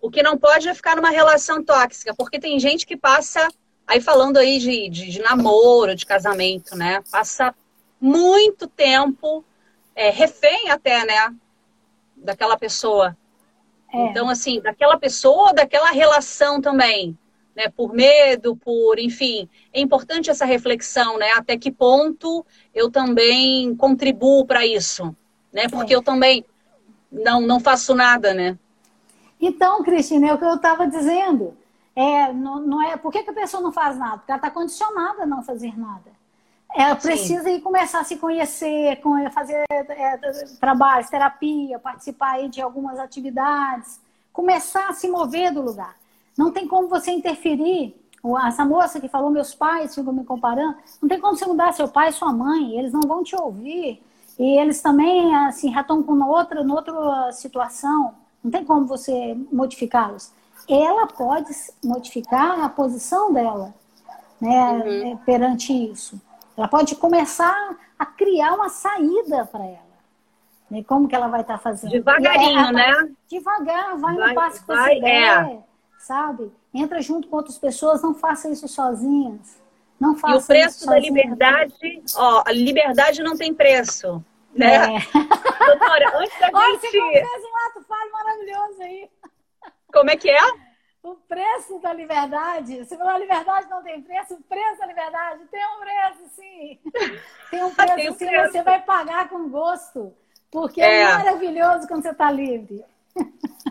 [0.00, 3.48] O que não pode é ficar numa relação tóxica, porque tem gente que passa
[3.88, 7.02] Aí falando aí de, de, de namoro, de casamento, né?
[7.10, 7.54] Passa
[7.98, 9.42] muito tempo
[9.96, 11.34] é, refém até, né?
[12.22, 13.16] Daquela pessoa.
[13.92, 14.06] É.
[14.06, 17.16] Então, assim, daquela pessoa, daquela relação também.
[17.56, 21.32] Né, por medo, por, enfim, é importante essa reflexão, né?
[21.32, 25.12] Até que ponto eu também contribuo para isso,
[25.52, 25.66] né?
[25.68, 25.96] Porque é.
[25.96, 26.44] eu também
[27.10, 28.56] não, não faço nada, né?
[29.40, 31.56] Então, Cristina, é o que eu estava dizendo.
[31.94, 34.18] É, não, não é, por que, que, a pessoa não faz nada?
[34.18, 36.12] Porque ela está condicionada a não fazer nada.
[36.74, 39.00] Ela precisa ir começar a se conhecer,
[39.32, 40.16] fazer é,
[40.60, 44.00] trabalhos, terapia, participar de algumas atividades,
[44.32, 45.96] começar a se mover do lugar.
[46.36, 47.96] Não tem como você interferir.
[48.46, 51.88] Essa moça que falou, meus pais ficam me comparando, não tem como você mudar seu
[51.88, 54.02] pai e sua mãe, eles não vão te ouvir.
[54.38, 60.32] E eles também, assim, já estão com outra, outra situação, não tem como você modificá-los
[60.68, 61.50] ela pode
[61.82, 63.74] modificar a posição dela
[64.40, 65.16] né, uhum.
[65.18, 66.20] Perante isso.
[66.58, 69.88] Ela pode começar a criar uma saída para ela.
[70.68, 70.82] Né?
[70.82, 71.92] Como que ela vai estar tá fazendo?
[71.92, 73.10] Devagarinho, ela, né?
[73.28, 75.62] Devagar, vai, vai no passo que vai, você der, é.
[76.00, 76.52] sabe?
[76.74, 79.56] Entra junto com outras pessoas, não faça isso sozinhas.
[80.00, 84.22] Não faça e o preço da liberdade, ó, a liberdade não tem preço.
[84.52, 84.96] Né?
[84.96, 84.98] É.
[85.64, 86.90] Doutora, antes da Olha, gente...
[86.90, 89.08] Você fez um ato falho maravilhoso aí.
[89.92, 90.67] Como é que é?
[91.08, 92.84] O preço da liberdade.
[92.84, 96.78] Falou, a liberdade não tem preço, o preço da liberdade tem um preço, sim.
[97.50, 98.52] Tem um preço, tem um sim, preço.
[98.52, 100.12] você vai pagar com gosto.
[100.50, 102.84] Porque é, é maravilhoso quando você está livre.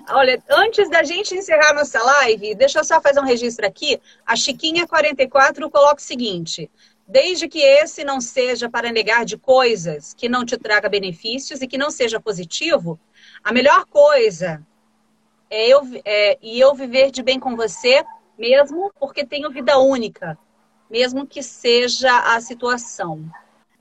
[0.10, 4.02] Olha, antes da gente encerrar nossa live, deixa eu só fazer um registro aqui.
[4.26, 6.72] A Chiquinha 44 coloca o seguinte:
[7.08, 11.68] desde que esse não seja para negar de coisas que não te traga benefícios e
[11.68, 13.00] que não seja positivo,
[13.44, 14.66] a melhor coisa
[15.50, 18.04] é eu, é, e eu viver de bem com você,
[18.38, 20.38] mesmo porque tenho vida única,
[20.90, 23.24] mesmo que seja a situação.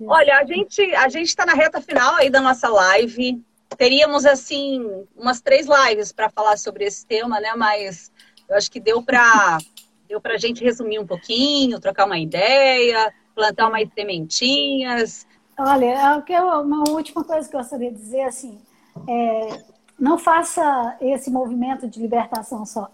[0.00, 3.42] Olha, a gente a gente está na reta final aí da nossa live.
[3.76, 7.54] Teríamos assim umas três lives para falar sobre esse tema, né?
[7.56, 8.12] Mas
[8.48, 9.58] eu acho que deu para
[10.08, 15.26] deu para a gente resumir um pouquinho, trocar uma ideia, plantar umas sementinhas.
[15.58, 15.86] Olha,
[16.32, 18.60] é uma última coisa que eu gostaria de dizer assim,
[19.08, 19.64] é,
[19.98, 22.86] não faça esse movimento de libertação so,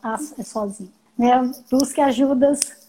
[0.44, 0.92] sozinho.
[1.18, 1.50] Né?
[1.70, 2.88] Busque ajudas,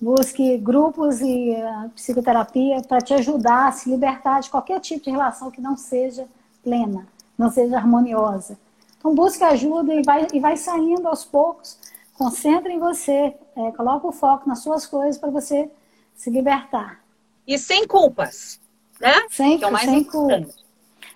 [0.00, 5.10] busque grupos e uh, psicoterapia para te ajudar a se libertar de qualquer tipo de
[5.10, 6.26] relação que não seja
[6.62, 7.06] plena,
[7.38, 8.58] não seja harmoniosa.
[8.98, 11.78] Então busque ajuda e vai, e vai saindo aos poucos.
[12.14, 15.70] Concentre em você, é, coloque o foco nas suas coisas para você
[16.14, 17.00] se libertar.
[17.46, 18.60] E sem culpas,
[19.00, 19.14] né?
[19.30, 20.46] Sem, que é o mais sem importante.
[20.46, 20.61] culpa.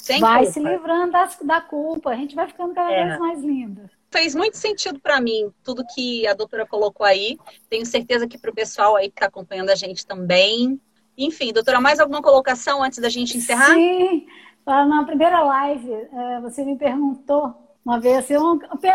[0.07, 0.53] Sem vai culpa.
[0.53, 2.11] se livrando das, da culpa.
[2.11, 3.07] A gente vai ficando cada é.
[3.07, 3.91] vez mais linda.
[4.09, 7.37] Fez muito sentido para mim tudo que a doutora colocou aí.
[7.69, 10.81] Tenho certeza que para o pessoal aí que está acompanhando a gente também.
[11.19, 13.75] Enfim, doutora, mais alguma colocação antes da gente encerrar?
[13.75, 14.27] Sim,
[14.65, 17.53] na primeira live é, você me perguntou
[17.85, 18.29] uma vez,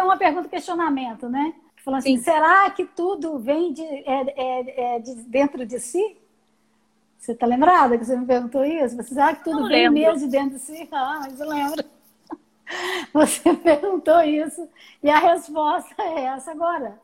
[0.01, 1.53] uma pergunta questionamento, né?
[1.83, 2.23] Falando assim, Sim.
[2.23, 6.20] será que tudo vem de, é, é, é de dentro de si?
[7.21, 8.95] Você está lembrada que você me perguntou isso?
[8.95, 9.93] Você sabe que tudo lembro.
[9.93, 10.89] mesmo de dentro de si?
[10.91, 11.85] Ah, mas eu lembro.
[13.13, 14.67] Você perguntou isso
[15.03, 16.99] e a resposta é essa agora.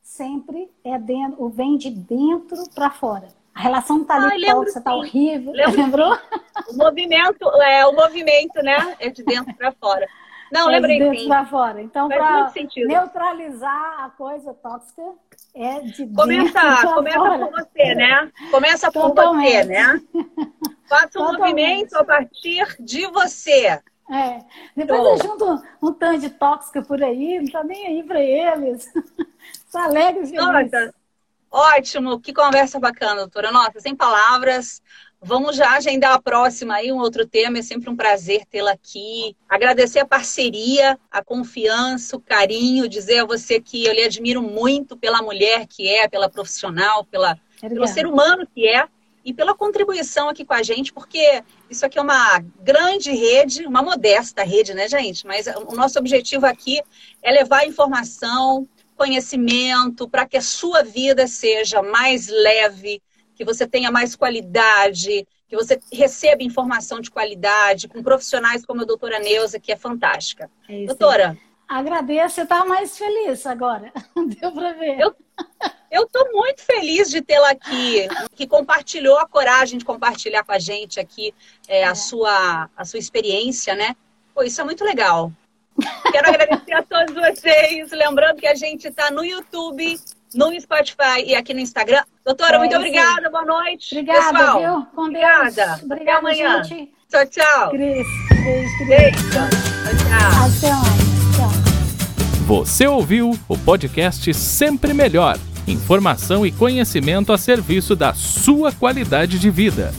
[0.00, 3.28] Sempre é dentro, vem de dentro para fora.
[3.54, 5.52] A relação está ali ah, tóxica, está horrível.
[5.52, 6.18] Lembro, Lembrou?
[6.70, 8.96] O movimento, é, o movimento, né?
[8.98, 10.08] É de dentro para fora.
[10.52, 11.82] Não, lembrei de dentro para fora.
[11.82, 15.02] Então, para neutralizar a coisa tóxica,
[15.54, 17.38] é de começa, começa fora.
[17.38, 18.32] por você, né?
[18.50, 19.52] Começa por Totalmente.
[19.52, 20.00] você, né?
[20.88, 21.38] Faça um Totalmente.
[21.40, 23.80] movimento a partir de você.
[24.10, 24.40] É.
[24.74, 28.22] Depois eu junto um, um tanto de tóxica por aí, não tá nem aí para
[28.22, 28.90] eles.
[29.68, 30.94] Só alegre Nossa,
[31.50, 33.52] ótimo, que conversa bacana, doutora.
[33.52, 34.82] Nossa, sem palavras.
[35.20, 37.58] Vamos já agendar a próxima aí, um outro tema.
[37.58, 39.36] É sempre um prazer tê-la aqui.
[39.48, 44.96] Agradecer a parceria, a confiança, o carinho, dizer a você que eu lhe admiro muito
[44.96, 48.86] pela mulher que é, pela profissional, pela, pelo ser humano que é
[49.24, 53.82] e pela contribuição aqui com a gente, porque isso aqui é uma grande rede, uma
[53.82, 55.26] modesta rede, né, gente?
[55.26, 56.80] Mas o nosso objetivo aqui
[57.22, 58.66] é levar informação,
[58.96, 63.02] conhecimento, para que a sua vida seja mais leve,
[63.38, 68.84] que você tenha mais qualidade, que você receba informação de qualidade, com profissionais como a
[68.84, 70.50] doutora Neuza, que é fantástica.
[70.68, 71.38] É doutora.
[71.68, 73.92] Agradeço, você está mais feliz agora.
[74.40, 74.98] Deu para ver.
[75.88, 80.58] Eu estou muito feliz de tê-la aqui, que compartilhou a coragem de compartilhar com a
[80.58, 81.32] gente aqui
[81.68, 81.94] é, a, é.
[81.94, 83.94] sua, a sua experiência, né?
[84.34, 85.32] Pô, isso é muito legal.
[86.10, 87.92] Quero agradecer a todos vocês.
[87.92, 89.96] Lembrando que a gente está no YouTube,
[90.34, 92.02] no Spotify e aqui no Instagram.
[92.24, 93.98] Doutora, é, muito obrigada, boa noite.
[93.98, 94.58] Obrigada, pessoal.
[94.60, 94.86] viu?
[94.94, 95.80] Com obrigada.
[95.82, 95.94] Obrigada.
[95.94, 96.62] Até amanhã.
[96.64, 96.92] Gente.
[97.08, 97.70] Tchau, tchau.
[97.70, 98.06] Cris,
[98.44, 99.30] beijo, beijo.
[99.30, 99.48] Tchau,
[100.60, 100.82] tchau.
[101.36, 101.68] Tchau.
[102.46, 105.38] Você ouviu o podcast Sempre Melhor.
[105.66, 109.92] Informação e conhecimento a serviço da sua qualidade de vida.